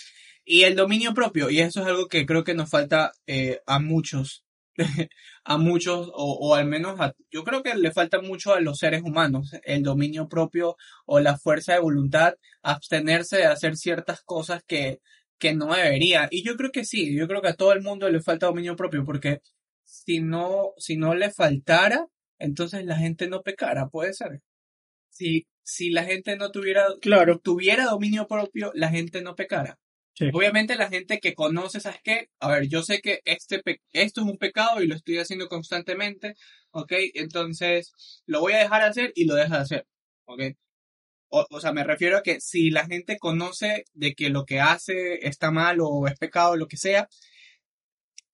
Y 0.46 0.64
el 0.64 0.78
dominio 0.78 1.14
propio, 1.14 1.50
y 1.50 1.60
eso 1.60 1.82
es 1.82 1.88
algo 1.88 2.08
que 2.08 2.26
creo 2.26 2.46
que 2.46 2.54
nos 2.54 2.70
falta 2.70 3.12
eh, 3.28 3.60
a 3.68 3.80
muchos 3.80 4.46
a 5.44 5.58
muchos, 5.58 6.12
o, 6.14 6.56
al 6.56 6.68
menos 6.68 7.00
a, 7.00 7.16
yo 7.32 7.44
creo 7.44 7.64
que 7.64 7.76
le 7.76 7.92
falta 7.92 8.22
mucho 8.22 8.54
a 8.54 8.60
los 8.62 8.80
seres 8.80 9.02
humanos, 9.04 9.52
el 9.64 9.84
dominio 9.84 10.28
propio 10.30 10.76
o 11.06 11.20
la 11.20 11.38
fuerza 11.38 11.74
de 11.74 11.80
voluntad, 11.80 12.36
abstenerse 12.62 13.38
de 13.38 13.46
hacer 13.46 13.76
ciertas 13.78 14.22
cosas 14.22 14.64
que, 14.68 15.00
que 15.40 15.54
no 15.54 15.74
debería. 15.74 16.28
Y 16.32 16.44
yo 16.44 16.56
creo 16.58 16.72
que 16.72 16.86
sí, 16.86 17.16
yo 17.18 17.28
creo 17.28 17.42
que 17.42 17.50
a 17.50 17.56
todo 17.56 17.74
el 17.74 17.82
mundo 17.82 18.10
le 18.10 18.22
falta 18.22 18.48
dominio 18.48 18.76
propio, 18.76 19.04
porque 19.06 19.42
si 19.84 20.20
no, 20.22 20.74
si 20.78 20.98
no 20.98 21.16
le 21.16 21.32
faltara, 21.32 22.08
entonces 22.40 22.86
la 22.86 22.98
gente 22.98 23.28
no 23.28 23.42
pecara, 23.44 23.88
puede 23.90 24.14
ser. 24.14 24.42
Si, 25.10 25.48
si 25.64 25.90
la 25.90 26.04
gente 26.04 26.38
no 26.38 26.52
tuviera, 26.52 26.86
claro. 27.02 27.40
tuviera 27.40 27.86
dominio 27.86 28.28
propio, 28.28 28.72
la 28.76 28.90
gente 28.90 29.22
no 29.22 29.36
pecara. 29.36 29.80
Obviamente 30.34 30.76
la 30.76 30.90
gente 30.90 31.20
que 31.20 31.34
conoce, 31.34 31.80
¿sabes 31.80 32.00
qué? 32.04 32.30
A 32.40 32.50
ver, 32.50 32.68
yo 32.68 32.82
sé 32.82 33.02
que 33.02 33.22
este 33.26 33.62
esto 33.92 34.22
es 34.22 34.28
un 34.28 34.38
pecado 34.38 34.82
y 34.82 34.88
lo 34.88 34.96
estoy 34.96 35.18
haciendo 35.20 35.48
constantemente, 35.48 36.36
¿ok? 36.72 36.92
Entonces, 37.14 37.94
lo 38.26 38.42
voy 38.42 38.54
a 38.54 38.60
dejar 38.60 38.82
hacer 38.82 39.12
y 39.16 39.26
lo 39.26 39.36
deja 39.36 39.58
de 39.58 39.62
hacer, 39.62 39.88
¿ok? 40.26 40.42
O, 41.30 41.60
sea, 41.60 41.74
me 41.74 41.84
refiero 41.84 42.18
a 42.18 42.24
que 42.24 42.40
si 42.40 42.70
la 42.70 42.86
gente 42.86 43.18
conoce 43.20 43.84
de 43.94 44.14
que 44.16 44.30
lo 44.30 44.46
que 44.46 44.62
hace 44.62 45.28
está 45.28 45.52
mal 45.52 45.80
o 45.82 46.08
es 46.08 46.18
pecado 46.18 46.52
o 46.52 46.56
lo 46.56 46.68
que 46.68 46.78
sea, 46.78 47.10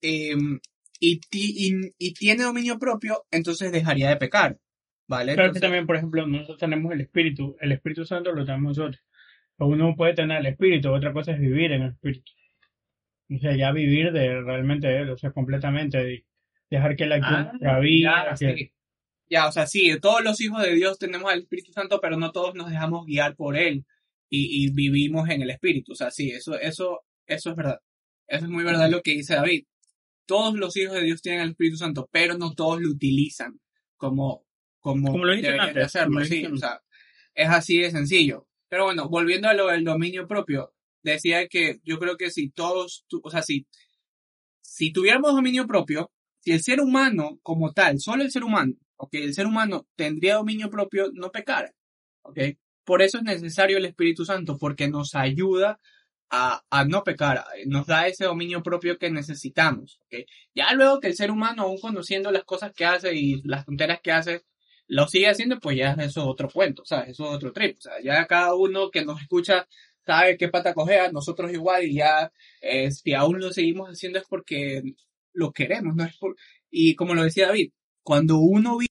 em, 0.02 0.60
y, 1.00 1.20
y, 1.32 2.14
tiene 2.14 2.44
dominio 2.44 2.78
propio, 2.78 3.26
entonces 3.32 3.72
dejaría 3.72 4.10
de 4.10 4.18
pecar, 4.18 4.58
¿vale? 5.08 5.34
Claro 5.34 5.54
que 5.54 5.60
también, 5.60 5.88
por 5.88 5.96
ejemplo, 5.96 6.28
nosotros 6.28 6.60
tenemos 6.60 6.94
el 6.94 7.02
Espíritu, 7.02 7.58
el 7.60 7.72
Espíritu 7.72 8.06
Santo 8.06 8.32
lo 8.32 8.46
tenemos 8.46 8.78
nosotros 8.78 9.02
uno 9.58 9.96
puede 9.96 10.14
tener 10.14 10.40
el 10.40 10.46
espíritu, 10.48 10.92
otra 10.92 11.14
cosa 11.14 11.32
es 11.32 11.40
vivir 11.40 11.72
en 11.72 11.84
el 11.84 11.92
espíritu. 11.92 12.32
O 13.30 13.40
sea, 13.40 13.56
ya 13.56 13.72
vivir 13.72 14.12
de 14.12 14.42
realmente 14.42 14.96
él, 14.96 15.10
o 15.10 15.18
sea, 15.18 15.32
completamente, 15.32 16.26
dejar 16.70 16.96
que 16.96 17.06
la 17.06 17.16
ah, 17.62 17.80
vida. 17.80 18.36
Ya, 19.30 19.48
o 19.48 19.52
sea, 19.52 19.66
sí, 19.66 19.90
todos 20.02 20.24
los 20.24 20.40
hijos 20.42 20.62
de 20.62 20.76
Dios 20.76 21.00
tenemos 21.00 21.32
el 21.34 21.40
Espíritu 21.40 21.72
Santo, 21.72 22.00
pero 22.02 22.18
no 22.18 22.32
todos 22.32 22.54
nos 22.56 22.70
dejamos 22.70 23.06
guiar 23.06 23.36
por 23.36 23.58
él 23.58 23.86
y, 24.30 24.72
vivimos 24.74 25.30
en 25.30 25.42
el 25.42 25.50
Espíritu. 25.50 25.94
O 25.94 25.96
sea, 25.96 26.12
sí, 26.12 26.32
eso, 26.32 26.60
eso, 26.60 27.02
eso 27.26 27.50
es 27.52 27.56
verdad. 27.56 27.80
Eso 28.28 28.46
es 28.46 28.52
muy 28.52 28.64
verdad 28.64 28.90
lo 28.90 29.02
que 29.02 29.12
dice 29.12 29.36
David. 29.36 29.66
Todos 30.26 30.56
los 30.56 30.76
hijos 30.78 30.96
de 30.96 31.04
Dios 31.04 31.22
tienen 31.22 31.42
el 31.42 31.50
Espíritu 31.52 31.78
Santo, 31.78 32.10
pero 32.12 32.38
no 32.38 32.54
todos 32.54 32.82
lo 32.82 32.90
utilizan 32.90 33.60
como, 33.98 34.46
como, 34.80 35.12
como 35.12 35.26
lo 35.26 35.34
dicen 35.34 35.60
antes, 35.60 35.86
hacerlo. 35.86 36.22
o 36.22 36.58
sea, 36.58 36.82
es 37.34 37.50
así 37.50 37.80
de 37.80 37.92
sencillo. 37.92 38.48
Pero 38.74 38.86
bueno, 38.86 39.08
volviendo 39.08 39.48
a 39.48 39.54
lo 39.54 39.68
del 39.68 39.84
dominio 39.84 40.28
propio, 40.28 40.74
decía 41.04 41.48
que 41.48 41.80
yo 41.84 42.00
creo 42.00 42.18
que 42.18 42.32
si 42.32 42.50
todos, 42.50 43.06
o 43.22 43.30
sea, 43.30 43.44
si, 43.44 43.68
si 44.64 44.92
tuviéramos 44.92 45.36
dominio 45.36 45.68
propio, 45.68 46.12
si 46.40 46.54
el 46.54 46.64
ser 46.64 46.82
humano 46.82 47.38
como 47.44 47.72
tal, 47.72 48.00
solo 48.00 48.24
el 48.24 48.32
ser 48.32 48.44
humano, 48.44 48.74
ok, 48.96 49.14
el 49.14 49.36
ser 49.36 49.46
humano 49.46 49.86
tendría 49.96 50.38
dominio 50.38 50.72
propio, 50.72 51.12
no 51.14 51.32
pecara, 51.32 51.72
ok. 52.24 52.40
Por 52.84 53.04
eso 53.04 53.20
es 53.20 53.24
necesario 53.24 53.78
el 53.78 53.86
Espíritu 53.86 54.26
Santo, 54.26 54.58
porque 54.58 54.88
nos 54.88 55.14
ayuda 55.14 55.80
a, 56.32 56.64
a, 56.72 56.84
no 56.84 57.04
pecar, 57.04 57.46
nos 57.68 57.86
da 57.86 58.08
ese 58.08 58.26
dominio 58.26 58.64
propio 58.64 58.98
que 58.98 59.12
necesitamos. 59.12 60.00
¿okay? 60.06 60.26
Ya 60.56 60.74
luego 60.74 61.00
que 61.00 61.10
el 61.10 61.16
ser 61.16 61.30
humano, 61.30 61.62
aún 61.62 61.78
conociendo 61.78 62.32
las 62.32 62.44
cosas 62.44 62.74
que 62.74 62.86
hace 62.86 63.14
y 63.14 63.40
las 63.44 63.66
tonteras 63.66 64.00
que 64.02 64.12
hace, 64.12 64.42
lo 64.94 65.08
sigue 65.08 65.28
haciendo, 65.28 65.60
pues 65.60 65.78
ya 65.78 65.94
eso 65.94 66.22
es 66.22 66.28
otro 66.28 66.50
cuento, 66.50 66.86
¿sabes? 66.86 67.10
Eso 67.10 67.26
es 67.26 67.36
otro 67.36 67.52
trip. 67.52 67.78
O 67.80 67.82
sea, 67.82 67.94
ya 68.04 68.26
cada 68.28 68.54
uno 68.56 68.92
que 68.92 69.04
nos 69.04 69.22
escucha 69.22 69.68
sabe 70.06 70.38
qué 70.38 70.50
pata 70.50 70.74
cogea, 70.74 71.12
nosotros 71.12 71.52
igual, 71.52 71.86
y 71.86 71.96
ya 71.96 72.32
eh, 72.62 72.92
si 72.92 73.14
aún 73.14 73.40
lo 73.40 73.52
seguimos 73.52 73.90
haciendo 73.90 74.20
es 74.20 74.26
porque 74.30 74.84
lo 75.34 75.52
queremos, 75.52 75.96
no 75.96 76.04
es 76.04 76.16
por... 76.18 76.36
Y 76.70 76.96
como 76.96 77.16
lo 77.16 77.24
decía 77.24 77.48
David, 77.48 77.72
cuando 78.04 78.38
uno 78.38 78.78
vive, 78.78 78.90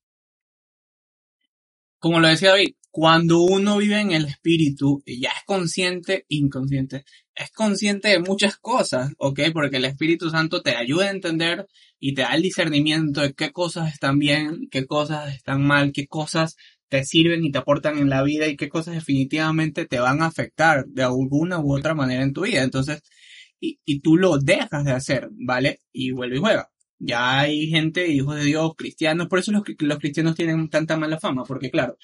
como 1.98 2.18
lo 2.20 2.28
decía 2.28 2.50
David, 2.50 2.74
cuando 2.90 3.40
uno 3.42 3.78
vive 3.78 4.00
en 4.00 4.10
el 4.12 4.24
espíritu, 4.26 5.02
ya 5.06 5.30
es 5.30 5.44
consciente, 5.46 6.24
inconsciente, 6.28 7.04
es 7.34 7.50
consciente 7.50 8.08
de 8.08 8.18
muchas 8.20 8.56
cosas, 8.58 9.12
¿ok? 9.18 9.40
Porque 9.52 9.78
el 9.78 9.84
Espíritu 9.84 10.30
Santo 10.30 10.62
te 10.62 10.76
ayuda 10.76 11.06
a 11.06 11.10
entender 11.10 11.66
y 11.98 12.14
te 12.14 12.22
da 12.22 12.34
el 12.34 12.42
discernimiento 12.42 13.20
de 13.22 13.32
qué 13.34 13.52
cosas 13.52 13.92
están 13.92 14.18
bien, 14.18 14.68
qué 14.70 14.86
cosas 14.86 15.34
están 15.34 15.62
mal, 15.62 15.92
qué 15.92 16.06
cosas 16.06 16.56
te 16.88 17.04
sirven 17.04 17.44
y 17.44 17.50
te 17.50 17.58
aportan 17.58 17.98
en 17.98 18.10
la 18.10 18.22
vida 18.22 18.48
y 18.48 18.56
qué 18.56 18.68
cosas 18.68 18.94
definitivamente 18.94 19.86
te 19.86 19.98
van 19.98 20.22
a 20.22 20.26
afectar 20.26 20.84
de 20.86 21.02
alguna 21.04 21.58
u 21.58 21.74
otra 21.74 21.94
manera 21.94 22.22
en 22.22 22.34
tu 22.34 22.42
vida. 22.42 22.62
Entonces, 22.62 23.02
y, 23.60 23.78
y 23.84 24.00
tú 24.00 24.16
lo 24.16 24.38
dejas 24.38 24.84
de 24.84 24.92
hacer, 24.92 25.28
¿vale? 25.32 25.80
Y 25.92 26.10
vuelve 26.12 26.36
y 26.36 26.40
juega. 26.40 26.68
Ya 26.98 27.40
hay 27.40 27.68
gente, 27.68 28.08
hijos 28.08 28.36
de 28.36 28.44
Dios, 28.44 28.72
cristianos, 28.76 29.28
por 29.28 29.38
eso 29.38 29.52
los, 29.52 29.62
los 29.78 29.98
cristianos 29.98 30.36
tienen 30.36 30.68
tanta 30.68 30.96
mala 30.96 31.18
fama, 31.18 31.44
porque 31.44 31.70
claro, 31.70 31.96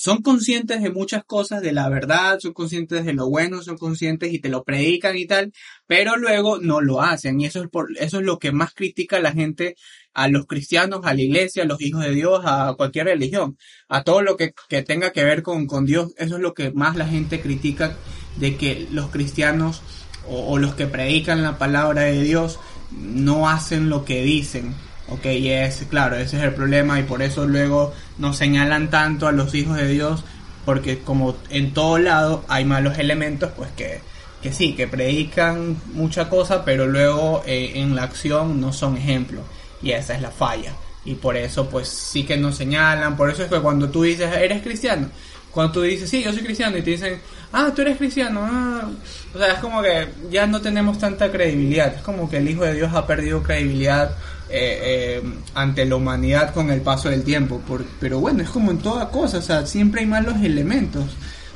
son 0.00 0.22
conscientes 0.22 0.80
de 0.80 0.92
muchas 0.92 1.24
cosas, 1.24 1.60
de 1.60 1.72
la 1.72 1.88
verdad, 1.88 2.38
son 2.38 2.52
conscientes 2.52 3.04
de 3.04 3.14
lo 3.14 3.28
bueno, 3.28 3.62
son 3.64 3.76
conscientes 3.76 4.32
y 4.32 4.38
te 4.38 4.48
lo 4.48 4.62
predican 4.62 5.18
y 5.18 5.26
tal, 5.26 5.52
pero 5.88 6.16
luego 6.16 6.60
no 6.60 6.80
lo 6.80 7.02
hacen. 7.02 7.40
Y 7.40 7.46
eso 7.46 7.64
es, 7.64 7.68
por, 7.68 7.88
eso 7.98 8.20
es 8.20 8.24
lo 8.24 8.38
que 8.38 8.52
más 8.52 8.74
critica 8.74 9.18
la 9.18 9.32
gente 9.32 9.74
a 10.14 10.28
los 10.28 10.46
cristianos, 10.46 11.00
a 11.02 11.14
la 11.14 11.22
iglesia, 11.22 11.64
a 11.64 11.66
los 11.66 11.82
hijos 11.82 12.04
de 12.04 12.12
Dios, 12.12 12.42
a 12.44 12.74
cualquier 12.76 13.06
religión, 13.06 13.58
a 13.88 14.04
todo 14.04 14.22
lo 14.22 14.36
que, 14.36 14.54
tenga 14.84 15.10
que 15.10 15.24
ver 15.24 15.42
con, 15.42 15.66
Dios. 15.84 16.14
Eso 16.16 16.36
es 16.36 16.42
lo 16.42 16.54
que 16.54 16.70
más 16.70 16.94
la 16.94 17.08
gente 17.08 17.40
critica 17.40 17.96
de 18.36 18.56
que 18.56 18.86
los 18.92 19.10
cristianos 19.10 19.82
o 20.28 20.58
los 20.58 20.76
que 20.76 20.86
predican 20.86 21.42
la 21.42 21.58
palabra 21.58 22.02
de 22.02 22.22
Dios 22.22 22.60
no 22.92 23.48
hacen 23.48 23.88
lo 23.88 24.04
que 24.04 24.22
dicen 24.22 24.76
Ok, 25.10 25.24
es 25.24 25.86
claro, 25.88 26.16
ese 26.16 26.36
es 26.36 26.42
el 26.42 26.52
problema 26.52 27.00
y 27.00 27.02
por 27.02 27.22
eso 27.22 27.46
luego 27.46 27.94
nos 28.18 28.36
señalan 28.36 28.90
tanto 28.90 29.26
a 29.26 29.32
los 29.32 29.54
hijos 29.54 29.76
de 29.76 29.88
Dios, 29.88 30.22
porque 30.66 30.98
como 30.98 31.34
en 31.48 31.72
todo 31.72 31.98
lado 31.98 32.44
hay 32.46 32.66
malos 32.66 32.98
elementos, 32.98 33.50
pues 33.56 33.70
que, 33.70 34.00
que 34.42 34.52
sí, 34.52 34.74
que 34.74 34.86
predican 34.86 35.78
mucha 35.94 36.28
cosa, 36.28 36.62
pero 36.62 36.86
luego 36.86 37.42
eh, 37.46 37.72
en 37.76 37.96
la 37.96 38.02
acción 38.02 38.60
no 38.60 38.72
son 38.74 38.98
ejemplos. 38.98 39.44
Y 39.80 39.92
esa 39.92 40.14
es 40.14 40.20
la 40.20 40.30
falla. 40.30 40.72
Y 41.06 41.14
por 41.14 41.36
eso 41.38 41.70
pues 41.70 41.88
sí 41.88 42.24
que 42.24 42.36
nos 42.36 42.56
señalan, 42.56 43.16
por 43.16 43.30
eso 43.30 43.44
es 43.44 43.48
que 43.48 43.60
cuando 43.60 43.88
tú 43.88 44.02
dices, 44.02 44.30
¿eres 44.36 44.62
cristiano? 44.62 45.08
Cuando 45.50 45.72
tú 45.72 45.82
dices, 45.82 46.10
sí, 46.10 46.22
yo 46.22 46.34
soy 46.34 46.42
cristiano, 46.42 46.76
y 46.76 46.82
te 46.82 46.90
dicen, 46.90 47.18
ah, 47.52 47.72
tú 47.74 47.82
eres 47.82 47.98
cristiano, 47.98 48.40
ah. 48.42 48.90
o 49.34 49.38
sea, 49.38 49.52
es 49.52 49.58
como 49.58 49.82
que 49.82 50.08
ya 50.30 50.46
no 50.46 50.60
tenemos 50.60 50.98
tanta 50.98 51.30
credibilidad, 51.30 51.94
es 51.94 52.02
como 52.02 52.28
que 52.28 52.38
el 52.38 52.48
Hijo 52.48 52.64
de 52.64 52.74
Dios 52.74 52.92
ha 52.94 53.06
perdido 53.06 53.42
credibilidad 53.42 54.10
eh, 54.50 55.20
eh, 55.20 55.32
ante 55.54 55.84
la 55.84 55.96
humanidad 55.96 56.54
con 56.54 56.70
el 56.70 56.80
paso 56.80 57.10
del 57.10 57.22
tiempo. 57.22 57.60
pero 58.00 58.20
bueno, 58.20 58.42
es 58.42 58.50
como 58.50 58.70
en 58.70 58.78
toda 58.78 59.10
cosa, 59.10 59.38
o 59.38 59.42
sea, 59.42 59.66
siempre 59.66 60.00
hay 60.00 60.06
malos 60.06 60.36
elementos. 60.42 61.04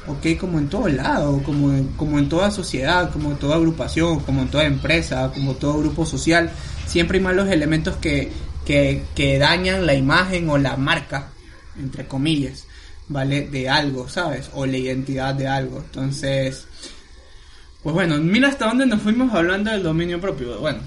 ¿ok? 0.07 0.39
Como 0.39 0.59
en 0.59 0.69
todo 0.69 0.89
lado, 0.89 1.43
como 1.43 1.73
en, 1.73 1.89
como 1.89 2.19
en 2.19 2.29
toda 2.29 2.51
sociedad, 2.51 3.11
como 3.13 3.31
en 3.31 3.37
toda 3.37 3.57
agrupación, 3.57 4.21
como 4.21 4.43
en 4.43 4.49
toda 4.49 4.65
empresa, 4.65 5.31
como 5.33 5.55
todo 5.55 5.79
grupo 5.79 6.05
social, 6.07 6.51
siempre 6.87 7.19
hay 7.19 7.25
malos 7.25 7.49
elementos 7.49 7.97
que, 7.97 8.33
que, 8.67 9.05
que 9.15 9.39
dañan 9.39 9.87
la 9.87 9.95
imagen 9.95 10.51
o 10.51 10.59
la 10.59 10.77
marca, 10.77 11.29
entre 11.79 12.07
comillas, 12.07 12.67
¿vale? 13.09 13.49
De 13.49 13.69
algo, 13.69 14.09
¿sabes? 14.09 14.51
O 14.55 14.67
la 14.67 14.77
identidad 14.77 15.35
de 15.35 15.49
algo. 15.49 15.79
Entonces, 15.79 16.67
pues 17.83 17.95
bueno, 17.95 18.17
mira 18.19 18.49
hasta 18.49 18.67
dónde 18.67 18.87
nos 18.87 19.03
fuimos 19.03 19.35
hablando 19.35 19.71
del 19.71 19.83
dominio 19.83 20.21
propio. 20.21 20.59
Bueno, 20.61 20.81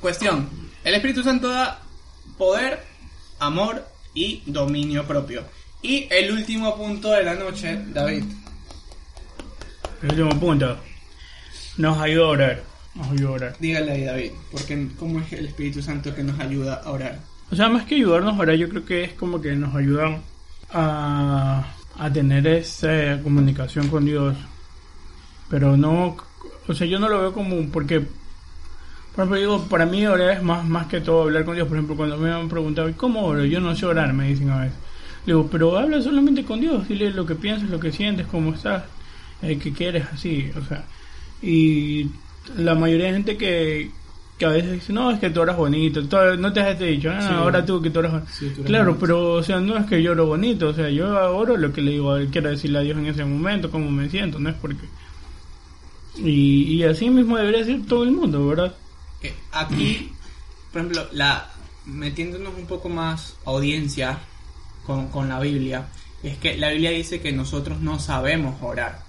cuestión, 0.00 0.48
el 0.84 0.94
Espíritu 0.94 1.22
Santo 1.22 1.48
da 1.48 1.80
poder, 2.38 2.80
amor 3.38 3.86
y 4.14 4.42
dominio 4.46 5.06
propio. 5.06 5.44
Y 5.82 6.06
el 6.10 6.32
último 6.32 6.76
punto 6.76 7.10
de 7.10 7.24
la 7.24 7.34
noche, 7.34 7.78
David. 7.88 8.24
El 10.02 10.10
último 10.10 10.40
punto. 10.40 10.78
Nos 11.76 11.98
ayuda 11.98 12.24
a 12.24 12.28
orar. 12.28 12.62
Nos 12.94 13.08
ayuda 13.08 13.28
a 13.28 13.32
orar. 13.32 13.56
Dígale 13.58 13.92
ahí, 13.92 14.04
David, 14.04 14.32
porque 14.50 14.88
cómo 14.98 15.20
es 15.20 15.32
el 15.32 15.46
Espíritu 15.46 15.82
Santo 15.82 16.14
que 16.14 16.22
nos 16.22 16.38
ayuda 16.38 16.82
a 16.84 16.90
orar. 16.90 17.20
O 17.50 17.56
sea, 17.56 17.68
más 17.68 17.84
que 17.84 17.96
ayudarnos 17.96 18.34
a 18.34 18.40
orar, 18.40 18.56
yo 18.56 18.68
creo 18.68 18.84
que 18.84 19.04
es 19.04 19.12
como 19.12 19.40
que 19.40 19.54
nos 19.54 19.74
ayudan 19.74 20.22
a, 20.72 21.64
a 21.98 22.12
tener 22.12 22.46
esa 22.46 23.20
comunicación 23.22 23.88
con 23.88 24.04
Dios. 24.04 24.36
Pero 25.48 25.76
no, 25.76 26.16
o 26.66 26.74
sea, 26.74 26.86
yo 26.86 26.98
no 26.98 27.08
lo 27.08 27.20
veo 27.20 27.32
como 27.32 27.56
porque, 27.70 28.00
por 28.00 29.24
ejemplo, 29.24 29.36
digo, 29.36 29.64
para 29.68 29.86
mí 29.86 30.06
orar 30.06 30.30
es 30.30 30.42
más, 30.42 30.64
más 30.64 30.86
que 30.86 31.00
todo 31.00 31.22
hablar 31.22 31.44
con 31.44 31.54
Dios. 31.54 31.68
Por 31.68 31.76
ejemplo, 31.76 31.96
cuando 31.96 32.16
me 32.16 32.30
han 32.32 32.48
preguntado, 32.48 32.88
¿y 32.88 32.94
cómo 32.94 33.24
oro? 33.24 33.44
Yo 33.44 33.60
no 33.60 33.74
sé 33.76 33.86
orar, 33.86 34.12
me 34.12 34.28
dicen 34.28 34.50
a 34.50 34.60
veces. 34.60 34.78
Digo, 35.26 35.48
pero 35.50 35.78
habla 35.78 36.00
solamente 36.02 36.44
con 36.44 36.60
Dios, 36.60 36.88
dile 36.88 37.10
lo 37.10 37.24
que 37.26 37.34
piensas, 37.34 37.70
lo 37.70 37.78
que 37.78 37.92
sientes, 37.92 38.26
cómo 38.26 38.54
estás, 38.54 38.84
eh, 39.42 39.58
qué 39.58 39.72
quieres, 39.72 40.06
así, 40.12 40.50
o 40.56 40.64
sea. 40.64 40.84
Y 41.40 42.10
la 42.56 42.74
mayoría 42.74 43.06
de 43.06 43.12
gente 43.12 43.36
que, 43.36 43.90
que 44.42 44.46
a 44.46 44.56
veces 44.56 44.72
dice, 44.72 44.92
no, 44.92 45.10
es 45.10 45.18
que 45.20 45.30
tú 45.30 45.40
oras 45.40 45.56
bonito, 45.56 46.00
no 46.36 46.52
te 46.52 46.60
has 46.60 46.78
dicho, 46.78 47.10
ah, 47.12 47.20
Sí. 47.20 47.28
ahora 47.34 47.64
tú 47.64 47.80
que 47.80 47.90
tú 47.90 48.00
oras 48.00 48.12
bonito. 48.12 48.32
Sí, 48.32 48.46
tú 48.46 48.52
eres 48.60 48.66
Claro, 48.66 48.84
bonito. 48.86 49.00
pero, 49.00 49.32
o 49.34 49.42
sea, 49.42 49.60
no 49.60 49.76
es 49.78 49.86
que 49.86 50.02
yo 50.02 50.12
oro 50.12 50.26
bonito, 50.26 50.68
o 50.68 50.72
sea, 50.74 50.90
yo 50.90 51.08
oro 51.36 51.56
lo 51.56 51.72
que 51.72 51.80
le 51.80 51.92
digo, 51.92 52.16
quiero 52.30 52.50
decirle 52.50 52.78
a 52.78 52.82
Dios 52.82 52.98
en 52.98 53.06
ese 53.06 53.24
momento, 53.24 53.70
cómo 53.70 53.90
me 53.90 54.08
siento, 54.10 54.38
no 54.38 54.48
es 54.50 54.56
porque... 54.56 54.84
Y, 56.16 56.64
y 56.74 56.84
así 56.84 57.08
mismo 57.08 57.36
debería 57.38 57.64
ser 57.64 57.86
todo 57.86 58.04
el 58.04 58.12
mundo, 58.12 58.46
¿verdad? 58.46 58.74
Eh, 59.22 59.34
Aquí, 59.52 60.12
por 60.72 60.82
ejemplo, 60.82 61.06
la 61.12 61.48
metiéndonos 61.86 62.52
un 62.56 62.66
poco 62.66 62.88
más 62.88 63.36
audiencia 63.44 64.18
con, 64.86 65.08
con 65.08 65.28
la 65.28 65.40
Biblia, 65.40 65.86
es 66.22 66.36
que 66.38 66.56
la 66.56 66.70
Biblia 66.70 66.90
dice 66.90 67.20
que 67.20 67.32
nosotros 67.32 67.80
no 67.80 67.98
sabemos 67.98 68.56
orar 68.62 69.00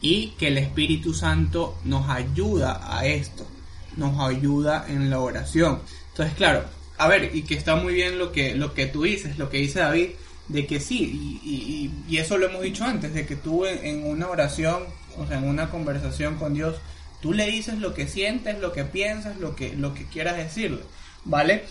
y 0.00 0.28
que 0.38 0.48
el 0.48 0.58
Espíritu 0.58 1.12
Santo 1.14 1.76
nos 1.84 2.08
ayuda 2.08 2.80
a 2.96 3.04
esto, 3.06 3.46
nos 3.96 4.18
ayuda 4.20 4.84
en 4.88 5.10
la 5.10 5.18
oración. 5.20 5.80
Entonces, 6.10 6.34
claro, 6.36 6.64
a 6.98 7.08
ver, 7.08 7.34
y 7.34 7.42
que 7.42 7.54
está 7.54 7.76
muy 7.76 7.94
bien 7.94 8.18
lo 8.18 8.32
que, 8.32 8.54
lo 8.54 8.74
que 8.74 8.86
tú 8.86 9.02
dices, 9.02 9.38
lo 9.38 9.50
que 9.50 9.58
dice 9.58 9.80
David, 9.80 10.10
de 10.48 10.66
que 10.66 10.78
sí, 10.80 11.40
y, 11.42 11.90
y- 12.08 12.18
eso 12.18 12.36
lo 12.38 12.46
hemos 12.46 12.62
dicho 12.62 12.84
antes, 12.84 13.14
de 13.14 13.26
que 13.26 13.36
tú 13.36 13.66
en, 13.66 13.84
en 13.84 14.06
una 14.06 14.28
oración, 14.28 14.84
o 15.18 15.26
sea, 15.26 15.38
en 15.38 15.48
una 15.48 15.70
conversación 15.70 16.36
con 16.36 16.54
Dios, 16.54 16.76
tú 17.20 17.32
le 17.32 17.46
dices 17.46 17.78
lo 17.78 17.94
que 17.94 18.06
sientes, 18.08 18.58
lo 18.60 18.72
que 18.72 18.84
piensas, 18.84 19.38
lo 19.38 19.56
que, 19.56 19.74
lo 19.74 19.94
que 19.94 20.04
quieras 20.06 20.36
decirle, 20.36 20.82
¿vale? 21.24 21.64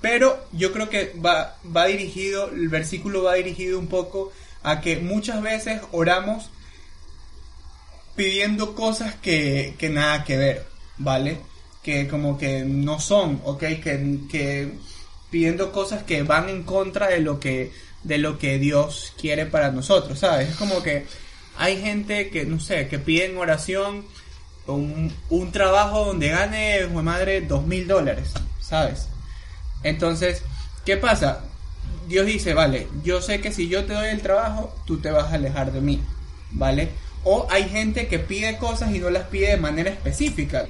Pero 0.00 0.44
yo 0.52 0.72
creo 0.72 0.88
que 0.90 1.12
va, 1.24 1.56
va 1.74 1.86
dirigido, 1.86 2.48
el 2.50 2.68
versículo 2.68 3.22
va 3.22 3.34
dirigido 3.34 3.78
un 3.78 3.86
poco 3.88 4.32
a 4.62 4.80
que 4.80 4.96
muchas 4.98 5.40
veces 5.42 5.80
oramos 5.92 6.50
pidiendo 8.16 8.74
cosas 8.74 9.14
que, 9.16 9.74
que 9.78 9.88
nada 9.88 10.24
que 10.24 10.36
ver, 10.36 10.66
¿vale? 10.98 11.40
Que 11.82 12.08
como 12.08 12.36
que 12.36 12.64
no 12.64 13.00
son, 13.00 13.40
¿ok? 13.44 13.60
Que, 13.60 14.18
que 14.30 14.72
pidiendo 15.30 15.72
cosas 15.72 16.02
que 16.02 16.22
van 16.22 16.48
en 16.48 16.62
contra 16.64 17.08
de 17.08 17.20
lo 17.20 17.40
que, 17.40 17.72
de 18.02 18.18
lo 18.18 18.38
que 18.38 18.58
Dios 18.58 19.12
quiere 19.18 19.46
para 19.46 19.70
nosotros, 19.70 20.18
¿sabes? 20.18 20.50
Es 20.50 20.56
como 20.56 20.82
que 20.82 21.06
hay 21.56 21.80
gente 21.80 22.30
que, 22.30 22.44
no 22.44 22.60
sé, 22.60 22.88
que 22.88 22.98
pide 22.98 23.26
en 23.26 23.38
oración 23.38 24.04
un, 24.66 25.12
un 25.28 25.52
trabajo 25.52 26.04
donde 26.06 26.28
gane, 26.28 26.86
madre, 26.86 27.40
dos 27.42 27.66
mil 27.66 27.86
dólares, 27.86 28.32
¿sabes? 28.60 29.08
Entonces, 29.82 30.42
¿qué 30.84 30.96
pasa? 30.96 31.44
Dios 32.08 32.26
dice, 32.26 32.54
vale, 32.54 32.88
yo 33.04 33.22
sé 33.22 33.40
que 33.40 33.52
si 33.52 33.68
yo 33.68 33.84
te 33.84 33.92
doy 33.94 34.08
el 34.08 34.20
trabajo, 34.20 34.74
tú 34.84 34.98
te 34.98 35.10
vas 35.10 35.32
a 35.32 35.34
alejar 35.36 35.72
de 35.72 35.80
mí, 35.80 36.02
¿vale? 36.50 36.90
O 37.24 37.46
hay 37.50 37.68
gente 37.68 38.08
que 38.08 38.18
pide 38.18 38.58
cosas 38.58 38.94
y 38.94 38.98
no 38.98 39.10
las 39.10 39.24
pide 39.24 39.48
de 39.48 39.56
manera 39.56 39.90
específica. 39.90 40.66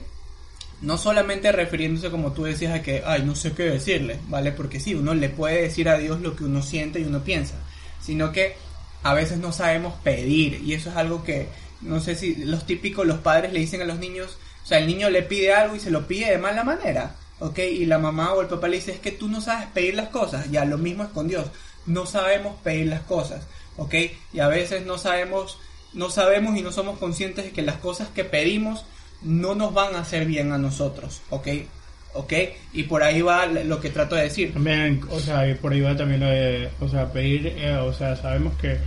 No 0.83 0.97
solamente 0.97 1.53
refiriéndose 1.53 2.11
como 2.11 2.33
tú 2.33 2.45
decías 2.45 2.73
a 2.73 2.83
que, 2.83 3.03
ay, 3.05 3.23
no 3.23 3.35
sé 3.35 3.53
qué 3.53 3.64
decirle, 3.64 4.19
¿vale? 4.29 4.53
Porque 4.53 4.81
sí, 4.81 4.95
uno 4.95 5.14
le 5.14 5.29
puede 5.29 5.62
decir 5.62 5.88
a 5.88 5.99
Dios 5.99 6.21
lo 6.21 6.37
que 6.37 6.45
uno 6.45 6.62
siente 6.62 7.01
y 7.01 7.05
uno 7.05 7.23
piensa, 7.23 7.57
sino 8.01 8.33
que 8.33 8.57
a 9.03 9.14
veces 9.14 9.38
no 9.38 9.53
sabemos 9.53 9.95
pedir 10.03 10.62
y 10.64 10.75
eso 10.75 10.90
es 10.90 10.97
algo 10.97 11.23
que, 11.23 11.49
no 11.81 12.01
sé 12.01 12.14
si 12.14 12.35
los 12.37 12.66
típicos, 12.66 13.07
los 13.07 13.19
padres 13.19 13.53
le 13.53 13.61
dicen 13.61 13.83
a 13.83 13.87
los 13.87 13.99
niños, 13.99 14.38
o 14.62 14.66
sea, 14.66 14.79
el 14.79 14.87
niño 14.87 15.11
le 15.11 15.23
pide 15.23 15.55
algo 15.55 15.77
y 15.77 15.81
se 15.81 15.90
lo 15.90 16.07
pide 16.07 16.31
de 16.31 16.38
mala 16.38 16.64
manera, 16.64 17.16
¿ok? 17.40 17.59
Y 17.59 17.87
la 17.87 17.99
mamá 17.99 18.33
o 18.33 18.43
el 18.43 18.49
papá 18.49 18.69
le 18.69 18.77
dice, 18.77 18.93
es 18.93 19.01
que 19.01 19.12
tú 19.12 19.29
no 19.29 19.40
sabes 19.40 19.69
pedir 19.69 19.95
las 19.95 20.09
cosas, 20.09 20.51
ya 20.51 20.64
lo 20.64 20.79
mismo 20.79 21.05
es 21.05 21.11
con 21.11 21.29
Dios, 21.29 21.47
no 21.87 22.07
sabemos 22.07 22.57
pedir 22.62 22.87
las 22.87 23.03
cosas, 23.03 23.43
¿ok? 23.77 23.95
Y 24.33 24.40
a 24.40 24.49
veces 24.49 24.85
no 24.85 24.99
sabemos, 24.99 25.59
no 25.95 26.11
sabemos 26.11 26.57
y 26.57 26.62
no 26.62 26.73
somos 26.73 26.99
conscientes 26.99 27.47
de 27.47 27.51
que 27.53 27.62
las 27.62 27.77
cosas 27.77 28.09
que 28.09 28.25
pedimos 28.25 28.85
no 29.22 29.54
nos 29.54 29.72
van 29.74 29.94
a 29.94 30.00
hacer 30.00 30.26
bien 30.26 30.52
a 30.52 30.59
nosotros, 30.59 31.22
¿ok? 31.30 31.48
¿Ok? 32.14 32.33
Y 32.72 32.85
por 32.85 33.02
ahí 33.02 33.22
va 33.22 33.46
lo 33.46 33.80
que 33.80 33.90
trato 33.90 34.16
de 34.16 34.22
decir. 34.22 34.52
También, 34.52 35.00
o 35.11 35.20
sea, 35.20 35.56
por 35.61 35.72
ahí 35.72 35.80
va 35.80 35.96
también 35.96 36.20
lo 36.20 36.26
de, 36.26 36.70
o 36.80 36.88
sea, 36.88 37.12
pedir, 37.12 37.46
eh, 37.46 37.76
o 37.76 37.92
sea, 37.92 38.16
sabemos 38.16 38.54
que, 38.56 38.78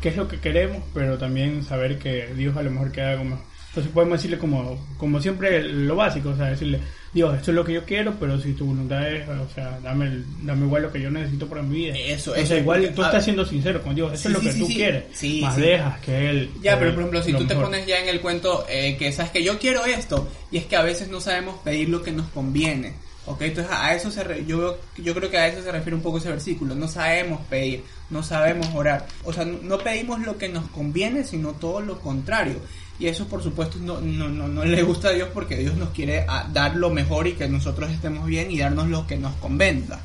qué 0.00 0.08
es 0.08 0.16
lo 0.16 0.28
que 0.28 0.40
queremos, 0.40 0.82
pero 0.94 1.18
también 1.18 1.62
saber 1.62 1.98
que 1.98 2.32
Dios 2.34 2.56
a 2.56 2.62
lo 2.62 2.70
mejor 2.70 2.92
queda 2.92 3.18
como... 3.18 3.49
Entonces 3.70 3.92
podemos 3.92 4.18
decirle 4.18 4.36
como, 4.38 4.84
como 4.96 5.20
siempre 5.20 5.62
lo 5.62 5.94
básico, 5.94 6.30
o 6.30 6.36
sea, 6.36 6.46
decirle, 6.46 6.80
Dios, 7.14 7.36
esto 7.36 7.52
es 7.52 7.54
lo 7.54 7.64
que 7.64 7.72
yo 7.74 7.84
quiero, 7.84 8.14
pero 8.18 8.40
si 8.40 8.52
tu 8.54 8.66
voluntad 8.66 9.08
es, 9.08 9.28
o 9.28 9.48
sea, 9.54 9.78
dame, 9.80 10.24
dame 10.42 10.66
igual 10.66 10.82
lo 10.82 10.92
que 10.92 11.00
yo 11.00 11.08
necesito 11.08 11.46
para 11.48 11.62
mi 11.62 11.76
vida. 11.76 11.94
Eso, 11.96 12.32
o 12.32 12.34
eso, 12.34 12.48
sea, 12.48 12.58
igual 12.58 12.92
tú 12.94 13.02
estás 13.04 13.22
siendo 13.22 13.44
sincero 13.44 13.80
con 13.80 13.94
Dios, 13.94 14.12
eso 14.12 14.22
Sí, 14.22 14.28
es 14.28 14.34
lo 14.34 14.40
que 14.40 14.52
sí, 14.52 14.58
tú 14.60 14.66
sí. 14.66 14.74
quieres, 14.74 15.04
más 15.40 15.56
dejas 15.56 16.00
que 16.00 16.30
Él... 16.30 16.50
Ya, 16.60 16.76
pero 16.78 16.86
dé 16.90 16.92
por 16.94 17.02
ejemplo, 17.02 17.22
si 17.22 17.32
tú 17.32 17.46
te 17.46 17.54
pones 17.54 17.86
ya 17.86 18.00
en 18.00 18.08
el 18.08 18.20
cuento 18.20 18.66
eh, 18.68 18.96
que 18.98 19.12
sabes 19.12 19.30
que 19.30 19.44
yo 19.44 19.56
quiero 19.60 19.84
esto, 19.84 20.28
y 20.50 20.56
es 20.58 20.64
que 20.66 20.74
a 20.74 20.82
veces 20.82 21.08
no 21.08 21.20
sabemos 21.20 21.56
pedir 21.62 21.88
lo 21.90 22.02
que 22.02 22.10
nos 22.10 22.26
conviene, 22.30 22.94
¿ok? 23.26 23.42
Entonces 23.42 23.72
a 23.72 23.94
eso 23.94 24.10
se 24.10 24.24
re- 24.24 24.44
yo, 24.46 24.78
yo 24.98 25.14
creo 25.14 25.30
que 25.30 25.38
a 25.38 25.46
eso 25.46 25.62
se 25.62 25.70
refiere 25.70 25.94
un 25.94 26.02
poco 26.02 26.18
ese 26.18 26.28
versículo, 26.30 26.74
no 26.74 26.88
sabemos 26.88 27.40
pedir, 27.48 27.84
no 28.10 28.24
sabemos 28.24 28.66
orar, 28.74 29.06
o 29.22 29.32
sea, 29.32 29.44
no, 29.44 29.58
no 29.62 29.78
pedimos 29.78 30.20
lo 30.22 30.36
que 30.38 30.48
nos 30.48 30.68
conviene, 30.70 31.22
sino 31.22 31.52
todo 31.52 31.80
lo 31.80 32.00
contrario. 32.00 32.56
Y 33.00 33.08
eso 33.08 33.26
por 33.26 33.42
supuesto 33.42 33.78
no, 33.80 34.00
no, 34.00 34.28
no, 34.28 34.46
no 34.46 34.64
le 34.64 34.82
gusta 34.82 35.08
a 35.08 35.12
Dios 35.12 35.30
porque 35.32 35.56
Dios 35.56 35.74
nos 35.76 35.88
quiere 35.90 36.26
ah, 36.28 36.46
dar 36.52 36.76
lo 36.76 36.90
mejor 36.90 37.26
y 37.26 37.32
que 37.32 37.48
nosotros 37.48 37.90
estemos 37.90 38.26
bien 38.26 38.50
y 38.50 38.58
darnos 38.58 38.88
lo 38.88 39.06
que 39.06 39.16
nos 39.16 39.34
convenga. 39.36 40.00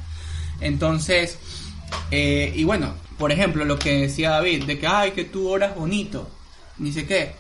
Entonces, 0.62 1.38
eh, 2.10 2.54
y 2.56 2.64
bueno, 2.64 2.94
por 3.18 3.32
ejemplo, 3.32 3.66
lo 3.66 3.78
que 3.78 3.98
decía 3.98 4.32
David, 4.32 4.64
de 4.64 4.80
que, 4.80 4.88
ay, 4.88 5.12
que 5.12 5.26
tú 5.26 5.50
oras 5.50 5.76
bonito, 5.76 6.30
ni 6.78 6.92
sé 6.92 7.06
qué. 7.06 7.34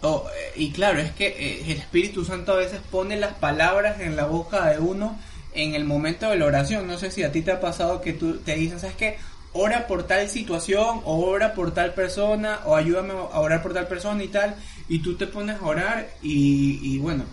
O, 0.00 0.26
eh, 0.28 0.52
y 0.56 0.70
claro, 0.70 1.00
es 1.00 1.10
que 1.12 1.26
eh, 1.26 1.72
el 1.72 1.78
Espíritu 1.78 2.24
Santo 2.24 2.52
a 2.52 2.56
veces 2.56 2.80
pone 2.90 3.16
las 3.16 3.34
palabras 3.34 4.00
en 4.00 4.14
la 4.14 4.26
boca 4.26 4.66
de 4.66 4.78
uno 4.78 5.18
en 5.54 5.74
el 5.74 5.84
momento 5.84 6.30
de 6.30 6.36
la 6.36 6.46
oración. 6.46 6.86
No 6.86 6.98
sé 6.98 7.10
si 7.10 7.22
a 7.22 7.32
ti 7.32 7.42
te 7.42 7.52
ha 7.52 7.60
pasado 7.60 8.00
que 8.00 8.12
tú 8.12 8.38
te 8.38 8.54
dices, 8.54 8.82
¿sabes 8.82 8.96
qué? 8.96 9.18
Ora 9.52 9.86
por 9.86 10.04
tal 10.04 10.28
situación, 10.28 11.00
o 11.04 11.26
ora 11.26 11.54
por 11.54 11.72
tal 11.72 11.94
persona, 11.94 12.60
o 12.64 12.76
ayúdame 12.76 13.12
a 13.14 13.40
orar 13.40 13.62
por 13.62 13.72
tal 13.72 13.88
persona 13.88 14.22
y 14.22 14.28
tal, 14.28 14.54
y 14.88 15.00
tú 15.00 15.16
te 15.16 15.26
pones 15.26 15.60
a 15.60 15.66
orar 15.66 16.10
y, 16.22 16.80
y 16.82 16.98
bueno, 16.98 17.24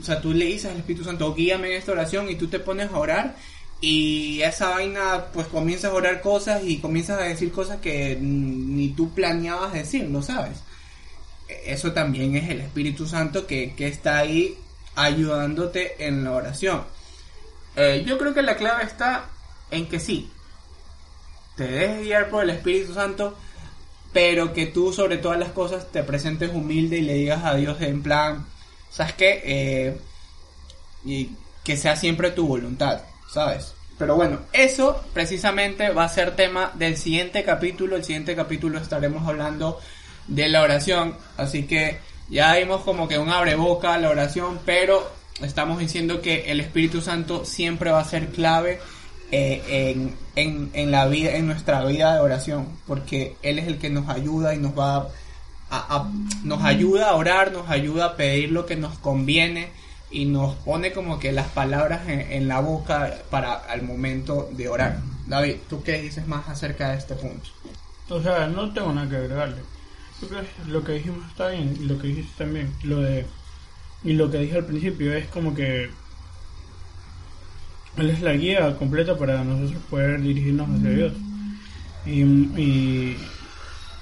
o 0.00 0.02
sea, 0.02 0.20
tú 0.20 0.32
le 0.32 0.46
dices 0.46 0.70
al 0.70 0.78
Espíritu 0.78 1.04
Santo, 1.04 1.34
guíame 1.34 1.68
en 1.68 1.74
esta 1.74 1.92
oración, 1.92 2.30
y 2.30 2.36
tú 2.36 2.48
te 2.48 2.60
pones 2.60 2.90
a 2.90 2.98
orar, 2.98 3.36
y 3.80 4.40
esa 4.42 4.70
vaina, 4.70 5.26
pues 5.32 5.46
comienzas 5.48 5.90
a 5.90 5.94
orar 5.94 6.22
cosas 6.22 6.62
y 6.64 6.78
comienzas 6.78 7.20
a 7.20 7.24
decir 7.24 7.52
cosas 7.52 7.80
que 7.80 8.16
ni 8.20 8.88
tú 8.90 9.12
planeabas 9.12 9.74
decirlo, 9.74 10.22
¿sabes? 10.22 10.58
Eso 11.64 11.92
también 11.92 12.36
es 12.36 12.48
el 12.48 12.60
Espíritu 12.60 13.06
Santo 13.06 13.46
que, 13.46 13.74
que 13.74 13.86
está 13.86 14.18
ahí 14.18 14.56
ayudándote 14.94 16.06
en 16.06 16.24
la 16.24 16.32
oración. 16.32 16.84
Eh, 17.76 18.02
yo 18.06 18.16
creo 18.16 18.32
que 18.32 18.42
la 18.42 18.56
clave 18.56 18.84
está 18.84 19.28
en 19.70 19.86
que 19.86 20.00
sí, 20.00 20.30
te 21.56 21.64
dejes 21.66 22.00
guiar 22.02 22.30
por 22.30 22.44
el 22.44 22.50
Espíritu 22.50 22.94
Santo, 22.94 23.36
pero 24.16 24.54
que 24.54 24.64
tú 24.64 24.94
sobre 24.94 25.18
todas 25.18 25.38
las 25.38 25.50
cosas 25.50 25.92
te 25.92 26.02
presentes 26.02 26.50
humilde 26.54 26.96
y 26.96 27.02
le 27.02 27.12
digas 27.12 27.44
a 27.44 27.54
Dios 27.54 27.82
en 27.82 28.02
plan, 28.02 28.46
¿sabes 28.88 29.12
qué? 29.12 29.42
Eh, 29.44 29.98
y 31.04 31.32
que 31.62 31.76
sea 31.76 31.96
siempre 31.96 32.30
tu 32.30 32.48
voluntad, 32.48 33.02
¿sabes? 33.30 33.74
Pero 33.98 34.16
bueno, 34.16 34.38
eso 34.54 35.04
precisamente 35.12 35.90
va 35.90 36.04
a 36.04 36.08
ser 36.08 36.34
tema 36.34 36.72
del 36.76 36.96
siguiente 36.96 37.44
capítulo. 37.44 37.94
El 37.94 38.04
siguiente 38.04 38.34
capítulo 38.34 38.78
estaremos 38.78 39.28
hablando 39.28 39.78
de 40.28 40.48
la 40.48 40.62
oración. 40.62 41.14
Así 41.36 41.64
que 41.66 41.98
ya 42.30 42.56
vimos 42.56 42.84
como 42.84 43.08
que 43.08 43.18
un 43.18 43.28
abre 43.28 43.54
boca 43.54 43.98
la 43.98 44.08
oración, 44.08 44.60
pero 44.64 45.12
estamos 45.42 45.78
diciendo 45.78 46.22
que 46.22 46.50
el 46.50 46.60
Espíritu 46.60 47.02
Santo 47.02 47.44
siempre 47.44 47.90
va 47.90 48.00
a 48.00 48.04
ser 48.06 48.28
clave 48.28 48.80
eh, 49.30 50.10
en, 50.36 50.90
la 50.90 51.06
vida, 51.06 51.36
en 51.36 51.46
nuestra 51.46 51.84
vida 51.84 52.14
de 52.14 52.20
oración, 52.20 52.68
porque 52.86 53.36
Él 53.42 53.58
es 53.58 53.66
el 53.66 53.78
que 53.78 53.90
nos 53.90 54.08
ayuda 54.08 54.54
y 54.54 54.58
nos 54.58 54.78
va 54.78 55.08
a, 55.70 56.08
nos 56.44 56.62
ayuda 56.62 57.10
a 57.10 57.14
orar, 57.14 57.52
nos 57.52 57.68
ayuda 57.68 58.06
a 58.06 58.16
pedir 58.16 58.52
lo 58.52 58.66
que 58.66 58.76
nos 58.76 58.98
conviene 58.98 59.70
y 60.10 60.26
nos 60.26 60.54
pone 60.56 60.92
como 60.92 61.18
que 61.18 61.32
las 61.32 61.48
palabras 61.48 62.02
en, 62.08 62.46
la 62.46 62.60
boca 62.60 63.14
para 63.30 63.54
al 63.54 63.82
momento 63.82 64.48
de 64.52 64.68
orar. 64.68 65.00
David, 65.26 65.56
¿tú 65.68 65.82
qué 65.82 66.00
dices 66.00 66.28
más 66.28 66.48
acerca 66.48 66.90
de 66.90 66.98
este 66.98 67.14
punto? 67.16 67.48
O 68.08 68.22
sea, 68.22 68.46
no 68.46 68.72
tengo 68.72 68.92
nada 68.92 69.10
que 69.10 69.16
agregarle. 69.16 69.62
lo 70.68 70.84
que 70.84 70.92
dijimos 70.92 71.26
está 71.28 71.48
bien, 71.48 71.88
lo 71.88 71.98
que 71.98 72.08
dijiste 72.08 72.44
también, 72.44 72.72
lo 72.84 73.00
de 73.00 73.26
y 74.04 74.12
lo 74.12 74.30
que 74.30 74.38
dije 74.38 74.56
al 74.56 74.64
principio 74.64 75.12
es 75.14 75.26
como 75.26 75.54
que 75.54 75.90
él 77.96 78.10
es 78.10 78.22
la 78.22 78.32
guía 78.34 78.76
completa 78.76 79.16
para 79.16 79.42
nosotros 79.44 79.82
poder 79.90 80.20
dirigirnos 80.20 80.68
hacia 80.68 80.90
Dios. 80.90 81.12
Y, 82.04 82.20
y, 82.22 83.16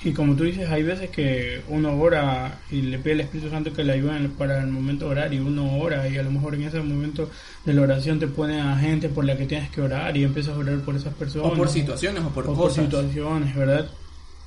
y, 0.02 0.12
como 0.12 0.36
tú 0.36 0.44
dices, 0.44 0.68
hay 0.68 0.82
veces 0.82 1.10
que 1.10 1.62
uno 1.68 1.98
ora 1.98 2.58
y 2.70 2.82
le 2.82 2.98
pide 2.98 3.14
al 3.14 3.20
Espíritu 3.20 3.50
Santo 3.50 3.72
que 3.72 3.84
le 3.84 3.94
ayude 3.94 4.28
para 4.36 4.60
el 4.60 4.66
momento 4.66 5.06
de 5.06 5.10
orar 5.12 5.32
y 5.32 5.38
uno 5.38 5.78
ora 5.78 6.06
y 6.08 6.18
a 6.18 6.22
lo 6.22 6.30
mejor 6.30 6.54
en 6.54 6.64
ese 6.64 6.80
momento 6.80 7.30
de 7.64 7.72
la 7.72 7.82
oración 7.82 8.18
te 8.18 8.26
pone 8.26 8.60
a 8.60 8.76
gente 8.76 9.08
por 9.08 9.24
la 9.24 9.36
que 9.36 9.46
tienes 9.46 9.70
que 9.70 9.80
orar 9.80 10.16
y 10.16 10.24
empiezas 10.24 10.54
a 10.54 10.58
orar 10.58 10.78
por 10.80 10.96
esas 10.96 11.14
personas. 11.14 11.52
O 11.52 11.54
por 11.54 11.68
situaciones 11.68 12.22
o 12.22 12.28
por 12.28 12.44
o 12.44 12.54
cosas. 12.54 12.84
por 12.84 12.84
situaciones, 12.84 13.54
¿verdad? 13.54 13.88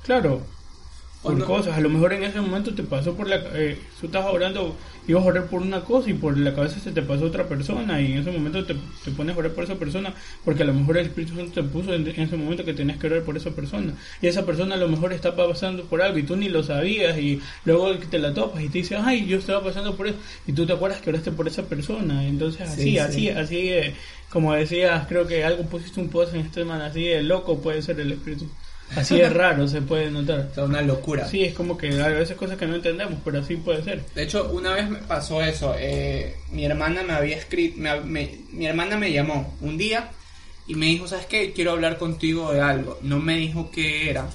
Claro, 0.03 0.41
por 1.27 1.45
cosas. 1.45 1.77
A 1.77 1.81
lo 1.81 1.89
mejor 1.89 2.13
en 2.13 2.23
ese 2.23 2.41
momento 2.41 2.73
te 2.73 2.83
pasó 2.83 3.15
por 3.15 3.27
la... 3.27 3.37
Eh, 3.53 3.77
tú 3.99 4.07
estabas 4.07 4.33
orando, 4.33 4.75
ibas 5.07 5.23
a 5.23 5.27
orar 5.27 5.45
por 5.47 5.61
una 5.61 5.81
cosa 5.81 6.09
y 6.09 6.13
por 6.13 6.37
la 6.37 6.53
cabeza 6.53 6.79
se 6.79 6.91
te 6.91 7.01
pasó 7.01 7.25
otra 7.25 7.47
persona 7.47 8.01
y 8.01 8.13
en 8.13 8.19
ese 8.19 8.31
momento 8.31 8.65
te, 8.65 8.75
te 9.03 9.11
pones 9.11 9.35
a 9.35 9.39
orar 9.39 9.51
por 9.51 9.63
esa 9.63 9.75
persona 9.75 10.13
porque 10.43 10.63
a 10.63 10.65
lo 10.65 10.73
mejor 10.73 10.97
el 10.97 11.07
Espíritu 11.07 11.35
Santo 11.35 11.51
te 11.53 11.63
puso 11.63 11.93
en, 11.93 12.07
ese 12.07 12.37
momento 12.37 12.65
que 12.65 12.73
tenías 12.73 12.97
que 12.97 13.07
orar 13.07 13.23
por 13.23 13.37
esa 13.37 13.51
persona. 13.51 13.93
Y 14.21 14.27
esa 14.27 14.45
persona 14.45 14.75
a 14.75 14.77
lo 14.77 14.87
mejor 14.87 15.13
está 15.13 15.35
pasando 15.35 15.83
por 15.83 16.01
algo 16.01 16.17
y 16.17 16.23
tú 16.23 16.35
ni 16.35 16.49
lo 16.49 16.63
sabías 16.63 17.17
y 17.17 17.41
luego 17.65 17.95
te 17.97 18.19
la 18.19 18.33
topas 18.33 18.63
y 18.63 18.69
te 18.69 18.79
dice, 18.79 18.95
ay, 18.95 19.25
yo 19.25 19.37
estaba 19.37 19.63
pasando 19.63 19.95
por 19.95 20.07
eso. 20.07 20.17
Y 20.47 20.53
tú 20.53 20.65
te 20.65 20.73
acuerdas 20.73 21.01
que 21.01 21.09
oraste 21.09 21.31
por 21.31 21.47
esa 21.47 21.63
persona. 21.63 22.25
Entonces 22.27 22.61
así, 22.61 22.97
así, 22.97 23.29
así, 23.29 23.69
eh, 23.69 23.93
como 24.29 24.53
decías, 24.53 25.07
creo 25.07 25.25
que 25.27 25.43
algo 25.43 25.63
pusiste 25.63 25.99
un 25.99 26.09
post 26.09 26.33
en 26.33 26.41
este 26.41 26.65
man, 26.65 26.81
así 26.81 27.03
de 27.03 27.23
loco 27.23 27.59
puede 27.59 27.81
ser 27.81 27.99
el 27.99 28.11
Espíritu 28.11 28.47
Así 28.95 29.19
es 29.19 29.33
raro, 29.33 29.67
se 29.67 29.81
puede 29.81 30.09
notar. 30.09 30.49
Es 30.51 30.57
una 30.57 30.81
locura. 30.81 31.27
Sí, 31.27 31.43
es 31.43 31.53
como 31.53 31.77
que 31.77 32.01
a 32.01 32.07
veces 32.07 32.37
cosas 32.37 32.57
que 32.57 32.67
no 32.67 32.75
entendemos, 32.75 33.19
pero 33.23 33.39
así 33.39 33.57
puede 33.57 33.83
ser. 33.83 34.03
De 34.15 34.23
hecho, 34.23 34.49
una 34.51 34.73
vez 34.73 34.89
me 34.89 34.99
pasó 34.99 35.41
eso. 35.43 35.75
Eh, 35.77 36.37
mi 36.51 36.65
hermana 36.65 37.03
me 37.03 37.13
había 37.13 37.37
escrito, 37.37 37.79
mi 38.05 38.65
hermana 38.65 38.97
me 38.97 39.11
llamó 39.11 39.55
un 39.61 39.77
día 39.77 40.11
y 40.67 40.75
me 40.75 40.87
dijo, 40.87 41.07
¿sabes 41.07 41.25
qué? 41.25 41.53
Quiero 41.53 41.71
hablar 41.71 41.97
contigo 41.97 42.51
de 42.51 42.61
algo. 42.61 42.99
No 43.01 43.19
me 43.19 43.37
dijo 43.37 43.71
qué 43.71 44.09
era. 44.09 44.27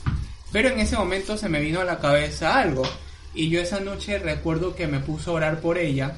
Pero 0.50 0.70
en 0.70 0.80
ese 0.80 0.96
momento 0.96 1.36
se 1.36 1.48
me 1.48 1.60
vino 1.60 1.80
a 1.80 1.84
la 1.84 1.98
cabeza 1.98 2.58
algo. 2.58 2.82
Y 3.34 3.48
yo 3.50 3.60
esa 3.60 3.80
noche 3.80 4.18
recuerdo 4.18 4.74
que 4.74 4.86
me 4.86 5.00
puso 5.00 5.30
a 5.30 5.34
orar 5.34 5.60
por 5.60 5.78
ella. 5.78 6.16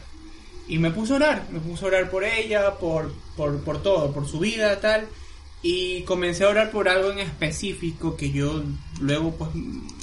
Y 0.69 0.79
me 0.79 0.91
puso 0.91 1.15
a 1.15 1.17
orar, 1.17 1.47
me 1.51 1.61
puso 1.61 1.85
a 1.85 1.89
orar 1.89 2.11
por 2.11 2.25
ella, 2.25 2.75
por, 2.75 3.13
por, 3.37 3.63
por 3.63 3.83
todo, 3.83 4.13
por 4.13 4.27
su 4.27 4.39
vida, 4.39 4.81
tal. 4.81 5.07
Y 5.67 6.03
comencé 6.03 6.45
a 6.45 6.51
orar 6.51 6.71
por 6.71 6.91
algo 6.91 7.11
en 7.11 7.21
específico 7.21 8.19
que 8.19 8.31
yo 8.31 8.63
luego 9.01 9.35
pues 9.35 9.49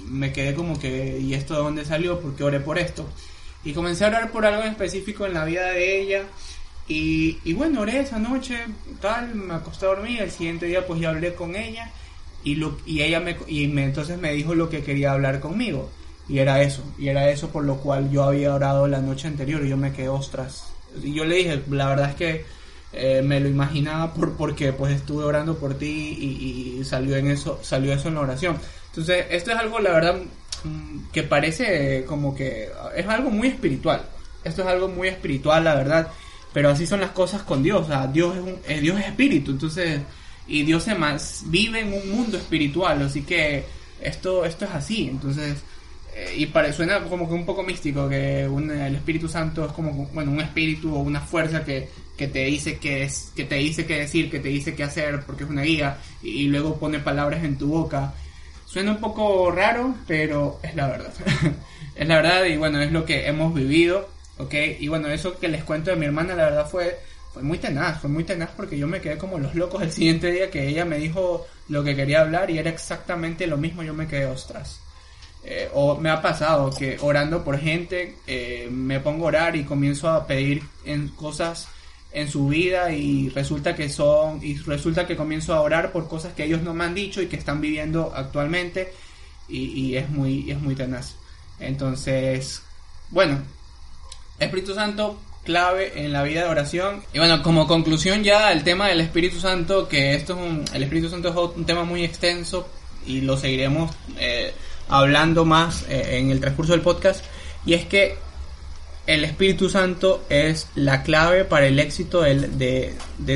me 0.08 0.34
quedé 0.34 0.56
como 0.56 0.80
que, 0.80 1.20
¿y 1.20 1.36
esto 1.36 1.54
de 1.54 1.60
dónde 1.60 1.86
salió? 1.86 2.20
porque 2.20 2.44
oré 2.44 2.60
por 2.60 2.80
esto? 2.80 3.08
Y 3.64 3.74
comencé 3.74 4.06
a 4.06 4.08
orar 4.08 4.32
por 4.32 4.44
algo 4.44 4.64
en 4.64 4.70
específico 4.70 5.28
en 5.28 5.36
la 5.36 5.46
vida 5.46 5.68
de 5.68 6.02
ella. 6.02 6.24
Y, 6.88 7.38
y 7.44 7.54
bueno, 7.54 7.82
oré 7.82 8.00
esa 8.00 8.18
noche, 8.18 8.58
tal, 9.02 9.36
me 9.36 9.54
acosté 9.54 9.86
a 9.86 9.90
dormir, 9.90 10.24
el 10.24 10.32
siguiente 10.32 10.66
día 10.66 10.88
pues 10.88 11.00
ya 11.00 11.10
hablé 11.10 11.36
con 11.36 11.56
ella 11.56 11.92
y, 12.44 12.56
lo, 12.56 12.80
y 12.88 13.04
ella 13.04 13.20
me, 13.20 13.38
y 13.46 13.68
me, 13.68 13.84
entonces 13.84 14.18
me 14.18 14.34
dijo 14.34 14.56
lo 14.56 14.68
que 14.68 14.82
quería 14.82 15.12
hablar 15.12 15.40
conmigo. 15.40 15.92
Y 16.28 16.40
era 16.40 16.64
eso, 16.64 16.84
y 16.98 17.10
era 17.10 17.30
eso 17.30 17.50
por 17.50 17.66
lo 17.66 17.78
cual 17.78 18.10
yo 18.10 18.24
había 18.24 18.56
orado 18.56 18.88
la 18.88 19.00
noche 19.00 19.28
anterior 19.28 19.64
y 19.64 19.70
yo 19.70 19.78
me 19.78 19.94
quedé 19.94 20.10
ostras. 20.10 20.74
Y 21.04 21.14
yo 21.14 21.24
le 21.24 21.36
dije, 21.36 21.62
la 21.70 21.88
verdad 21.88 22.10
es 22.10 22.16
que 22.16 22.61
eh, 22.94 23.22
me 23.24 23.40
lo 23.40 23.48
imaginaba 23.48 24.14
por, 24.14 24.36
porque 24.36 24.74
pues 24.74 24.94
estuve 24.94 25.24
orando 25.24 25.58
por 25.58 25.76
ti 25.76 25.88
y, 25.88 26.84
salió 26.84 27.16
en 27.16 27.32
eso 27.32 27.60
salió 27.62 27.94
eso 27.94 28.10
en 28.10 28.16
la 28.16 28.22
oración. 28.22 28.58
Entonces 28.88 29.26
esto 29.30 29.52
es 29.52 29.58
algo 29.58 29.80
la 29.80 29.92
verdad 29.92 30.16
mm, 30.64 31.12
que 31.12 31.24
parece 31.24 32.04
como 32.06 32.36
que 32.36 32.70
es 32.96 33.08
algo 33.08 33.30
muy 33.30 33.48
espiritual. 33.48 34.04
Esto 34.44 34.64
es 34.64 34.68
algo 34.68 34.88
muy 34.88 35.08
espiritual 35.08 35.64
la 35.64 35.76
verdad. 35.76 36.12
Pero 36.54 36.70
así 36.70 36.86
son 36.86 37.00
las 37.00 37.12
cosas 37.12 37.44
con 37.44 37.64
Dios. 37.64 37.84
O 37.84 37.88
sea, 37.88 38.08
Dios 38.08 38.36
es 38.36 38.42
un, 38.42 38.60
eh, 38.68 38.82
Dios 38.82 39.00
es 39.00 39.06
espíritu. 39.06 39.52
Entonces 39.52 40.02
y 40.48 40.64
Dios 40.64 40.84
se 40.84 40.96
más 40.96 41.44
vive 41.46 41.80
en 41.80 41.94
un 41.94 42.12
mundo 42.12 42.38
espiritual. 42.38 43.02
Así 43.04 43.24
que 43.24 43.64
esto 44.02 44.44
esto 44.44 44.66
es 44.66 44.72
así. 44.72 45.08
Entonces 45.08 45.64
eh, 46.16 46.34
y 46.38 46.46
para, 46.48 46.72
suena 46.74 47.04
como 47.04 47.28
que 47.28 47.34
un 47.34 47.46
poco 47.46 47.64
místico 47.64 48.10
que 48.10 48.44
el 48.44 48.96
Espíritu 48.96 49.28
Santo 49.28 49.66
es 49.66 49.72
como 49.72 49.92
bueno 50.14 50.32
un 50.32 50.42
espíritu 50.42 50.94
o 50.94 51.00
una 51.00 51.22
fuerza 51.22 51.64
que 51.64 51.90
que 52.22 52.28
te 52.28 52.46
dice 52.46 52.78
es, 52.84 53.32
que 53.36 53.46
te 53.46 53.56
dice 53.56 53.88
qué 53.88 53.98
decir, 53.98 54.30
que 54.30 54.40
te 54.40 54.50
dice 54.50 54.76
qué 54.76 54.84
hacer, 54.84 55.24
porque 55.26 55.44
es 55.44 55.50
una 55.50 55.64
guía, 55.64 55.98
y, 56.22 56.44
luego 56.44 56.78
pone 56.78 57.00
palabras 57.00 57.44
en 57.44 57.58
tu 57.58 57.70
boca. 57.70 58.14
Suena 58.68 58.92
un 58.92 59.00
poco 59.00 59.50
raro, 59.50 59.96
pero 60.06 60.60
es 60.62 60.76
la 60.76 60.88
verdad. 60.88 61.12
es 61.96 62.08
la 62.08 62.18
verdad 62.18 62.46
y 62.46 62.58
bueno, 62.58 62.80
es 62.80 62.92
lo 62.92 63.06
que 63.06 63.28
hemos 63.28 63.56
vivido, 63.56 64.08
¿ok? 64.38 64.54
Y 64.80 64.88
bueno, 64.88 65.08
eso 65.08 65.40
que 65.40 65.48
les 65.48 65.64
cuento 65.64 65.90
de 65.90 65.98
mi 65.98 66.06
hermana, 66.06 66.36
la 66.36 66.44
verdad 66.44 66.70
fue, 66.70 67.00
fue 67.34 67.42
muy 67.42 67.58
tenaz, 67.58 68.00
fue 68.00 68.10
muy 68.12 68.24
tenaz 68.24 68.52
porque 68.56 68.78
yo 68.78 68.86
me 68.86 69.02
quedé 69.02 69.18
como 69.18 69.40
los 69.40 69.56
locos 69.56 69.82
el 69.82 69.92
siguiente 69.92 70.32
día 70.32 70.52
que 70.52 70.68
ella 70.68 70.86
me 70.86 71.00
dijo 71.00 71.48
lo 71.70 71.84
que 71.84 71.96
quería 71.96 72.22
hablar 72.22 72.52
y 72.52 72.60
era 72.60 72.70
exactamente 72.70 73.48
lo 73.48 73.58
mismo, 73.58 73.82
yo 73.82 73.96
me 73.96 74.06
quedé 74.06 74.28
ostras. 74.28 74.80
Eh, 75.44 75.70
o 75.74 75.98
me 75.98 76.10
ha 76.10 76.22
pasado 76.22 76.70
que 76.70 76.98
orando 77.02 77.44
por 77.44 77.58
gente, 77.58 78.18
eh, 78.28 78.70
me 78.72 79.00
pongo 79.00 79.26
a 79.26 79.28
orar 79.30 79.56
y 79.56 79.64
comienzo 79.64 80.10
a 80.10 80.28
pedir 80.28 80.62
en 80.86 81.08
cosas 81.10 81.68
en 82.12 82.30
su 82.30 82.48
vida 82.48 82.92
y 82.92 83.30
resulta 83.30 83.76
que 83.76 83.90
son 83.90 84.40
y 84.44 84.58
resulta 84.58 85.08
que 85.08 85.16
comienzo 85.16 85.54
a 85.54 85.62
orar 85.62 85.92
por 85.92 86.08
cosas 86.08 86.34
que 86.34 86.44
ellos 86.44 86.62
no 86.62 86.74
me 86.74 86.84
han 86.84 86.94
dicho 86.94 87.22
y 87.22 87.28
que 87.28 87.38
están 87.38 87.62
viviendo 87.62 88.12
actualmente 88.16 88.94
y, 89.48 89.96
es 89.96 90.10
muy 90.10 90.52
es 90.52 90.62
muy 90.62 90.76
tenaz. 90.76 91.16
Entonces 91.60 92.62
bueno 93.10 93.42
Espíritu 94.40 94.74
Santo 94.74 95.20
clave 95.44 96.06
en 96.06 96.14
la 96.14 96.24
vida 96.24 96.44
de 96.44 96.50
oración. 96.50 97.02
Y 97.14 97.20
bueno 97.20 97.42
como 97.42 97.68
conclusión 97.68 98.24
ya 98.24 98.52
el 98.52 98.64
tema 98.64 98.90
del 98.90 99.02
Espíritu 99.02 99.40
Santo 99.40 99.88
que 99.88 100.14
esto 100.16 100.34
es 100.34 100.40
un 100.40 100.66
el 100.74 100.84
Espíritu 100.84 101.10
Santo 101.10 101.30
es 101.30 101.56
un 101.56 101.66
tema 101.66 101.84
muy 101.84 102.04
extenso 102.04 102.68
y 103.06 103.22
lo 103.22 103.38
seguiremos 103.38 103.92
eh, 104.18 104.54
hablando 104.90 105.46
más 105.46 105.86
eh, 105.90 106.18
en 106.18 106.32
el 106.32 106.40
transcurso 106.40 106.74
del 106.74 106.82
podcast 106.82 107.24
y 107.66 107.74
es 107.74 107.86
que 107.86 108.18
el 109.08 109.24
Espíritu 109.24 109.70
Santo 109.70 110.24
es 110.30 110.68
la 110.76 111.04
clave 111.04 111.46
para 111.46 111.68
el 111.68 111.80
éxito 111.80 112.22
de, 112.22 112.94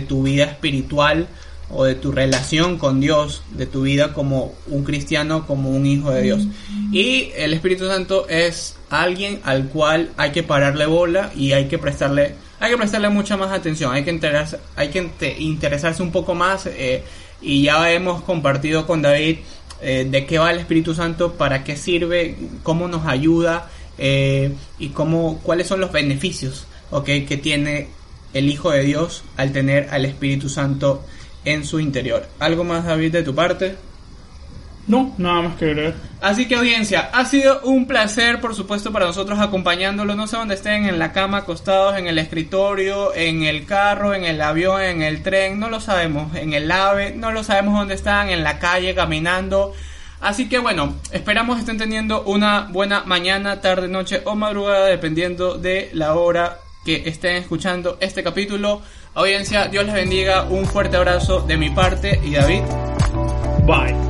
tu 0.08 0.24
vida 0.24 0.46
espiritual 0.46 1.28
o 1.70 1.84
de 1.84 1.96
tu 1.96 2.12
relación 2.12 2.78
con 2.78 3.00
Dios, 3.00 3.42
de 3.52 3.66
tu 3.66 3.82
vida 3.82 4.14
como 4.14 4.54
un 4.68 4.84
cristiano, 4.84 5.48
como 5.48 5.72
un 5.72 5.86
hijo 5.86 6.12
de 6.12 6.22
Dios. 6.22 6.44
Y 6.92 7.32
el 7.36 7.54
Espíritu 7.54 7.88
Santo 7.88 8.28
es 8.30 8.78
alguien 8.90 9.42
al 9.44 9.68
cual 9.70 10.12
hay 10.18 10.32
que 10.32 10.44
pararle 10.44 10.86
bola 10.86 11.32
y 11.36 11.54
hay 11.54 11.68
que 11.68 11.80
prestarle, 11.80 12.36
hay 12.60 12.72
que 12.72 12.78
prestarle 12.78 13.10
mucha 13.10 13.36
más 13.36 13.52
atención, 13.52 13.94
hay 13.94 14.04
que, 14.04 14.12
interesarse, 14.12 14.60
hay 14.76 14.90
que 14.90 15.36
interesarse 15.40 16.04
un 16.04 16.12
poco 16.12 16.36
más 16.36 16.68
eh, 16.68 17.04
y 17.42 17.64
ya 17.64 17.92
hemos 17.92 18.22
compartido 18.22 18.86
con 18.86 19.02
David 19.02 19.40
eh, 19.82 20.08
de 20.10 20.26
qué 20.26 20.40
va 20.40 20.52
el 20.52 20.60
Espíritu 20.60 20.96
Santo, 20.96 21.34
para 21.34 21.64
qué 21.64 21.76
sirve, 21.76 22.36
cómo 22.64 22.88
nos 22.88 23.06
ayuda 23.06 23.70
eh, 23.98 24.54
y 24.80 24.90
cómo, 24.90 25.40
cuáles 25.44 25.68
son 25.68 25.80
los 25.80 25.92
beneficios 25.92 26.68
okay, 26.92 27.26
que 27.26 27.38
tiene 27.38 27.90
el 28.34 28.50
Hijo 28.50 28.72
de 28.72 28.84
Dios 28.84 29.24
al 29.38 29.52
tener 29.52 29.90
al 29.92 30.06
Espíritu 30.06 30.50
Santo 30.50 31.04
en 31.46 31.64
su 31.66 31.80
interior. 31.80 32.28
¿Algo 32.40 32.64
más, 32.64 32.86
David, 32.86 33.12
de 33.12 33.24
tu 33.24 33.36
parte? 33.36 33.76
No, 34.88 35.16
nada 35.18 35.42
más 35.42 35.56
que 35.56 35.74
ver. 35.74 35.96
Así 36.22 36.48
que 36.48 36.56
audiencia, 36.56 37.10
ha 37.12 37.26
sido 37.26 37.62
un 37.62 37.88
placer, 37.88 38.40
por 38.40 38.54
supuesto, 38.56 38.92
para 38.92 39.06
nosotros 39.06 39.40
acompañándolo. 39.40 40.16
No 40.16 40.28
sé 40.28 40.38
dónde 40.38 40.56
estén, 40.56 40.86
en 40.86 41.00
la 41.00 41.12
cama, 41.12 41.40
acostados, 41.40 41.98
en 41.98 42.08
el 42.08 42.20
escritorio, 42.20 43.14
en 43.16 43.44
el 43.44 43.66
carro, 43.66 44.14
en 44.14 44.24
el 44.24 44.42
avión, 44.42 44.82
en 44.82 45.02
el 45.02 45.24
tren, 45.24 45.60
no 45.60 45.70
lo 45.70 45.80
sabemos. 45.80 46.36
En 46.36 46.54
el 46.54 46.72
AVE, 46.72 47.16
no 47.16 47.32
lo 47.32 47.44
sabemos 47.44 47.80
dónde 47.80 47.96
están, 47.96 48.30
en 48.30 48.44
la 48.44 48.60
calle, 48.60 48.94
caminando. 48.94 49.74
Así 50.22 50.48
que 50.50 50.60
bueno, 50.60 50.96
esperamos 51.12 51.60
estén 51.60 51.78
teniendo 51.78 52.24
una 52.24 52.68
buena 52.72 53.04
mañana, 53.06 53.62
tarde, 53.62 53.88
noche 53.88 54.22
o 54.26 54.36
madrugada, 54.36 54.86
dependiendo 54.86 55.58
de 55.58 55.90
la 55.94 56.16
hora 56.16 56.58
que 56.84 57.04
estén 57.06 57.36
escuchando 57.36 57.98
este 58.00 58.24
capítulo. 58.24 58.82
Audiencia, 59.14 59.68
Dios 59.68 59.86
les 59.86 59.94
bendiga, 59.94 60.44
un 60.44 60.66
fuerte 60.66 60.98
abrazo 60.98 61.42
de 61.42 61.58
mi 61.58 61.70
parte 61.70 62.20
y 62.24 62.34
David. 62.34 62.62
Bye. 63.66 64.05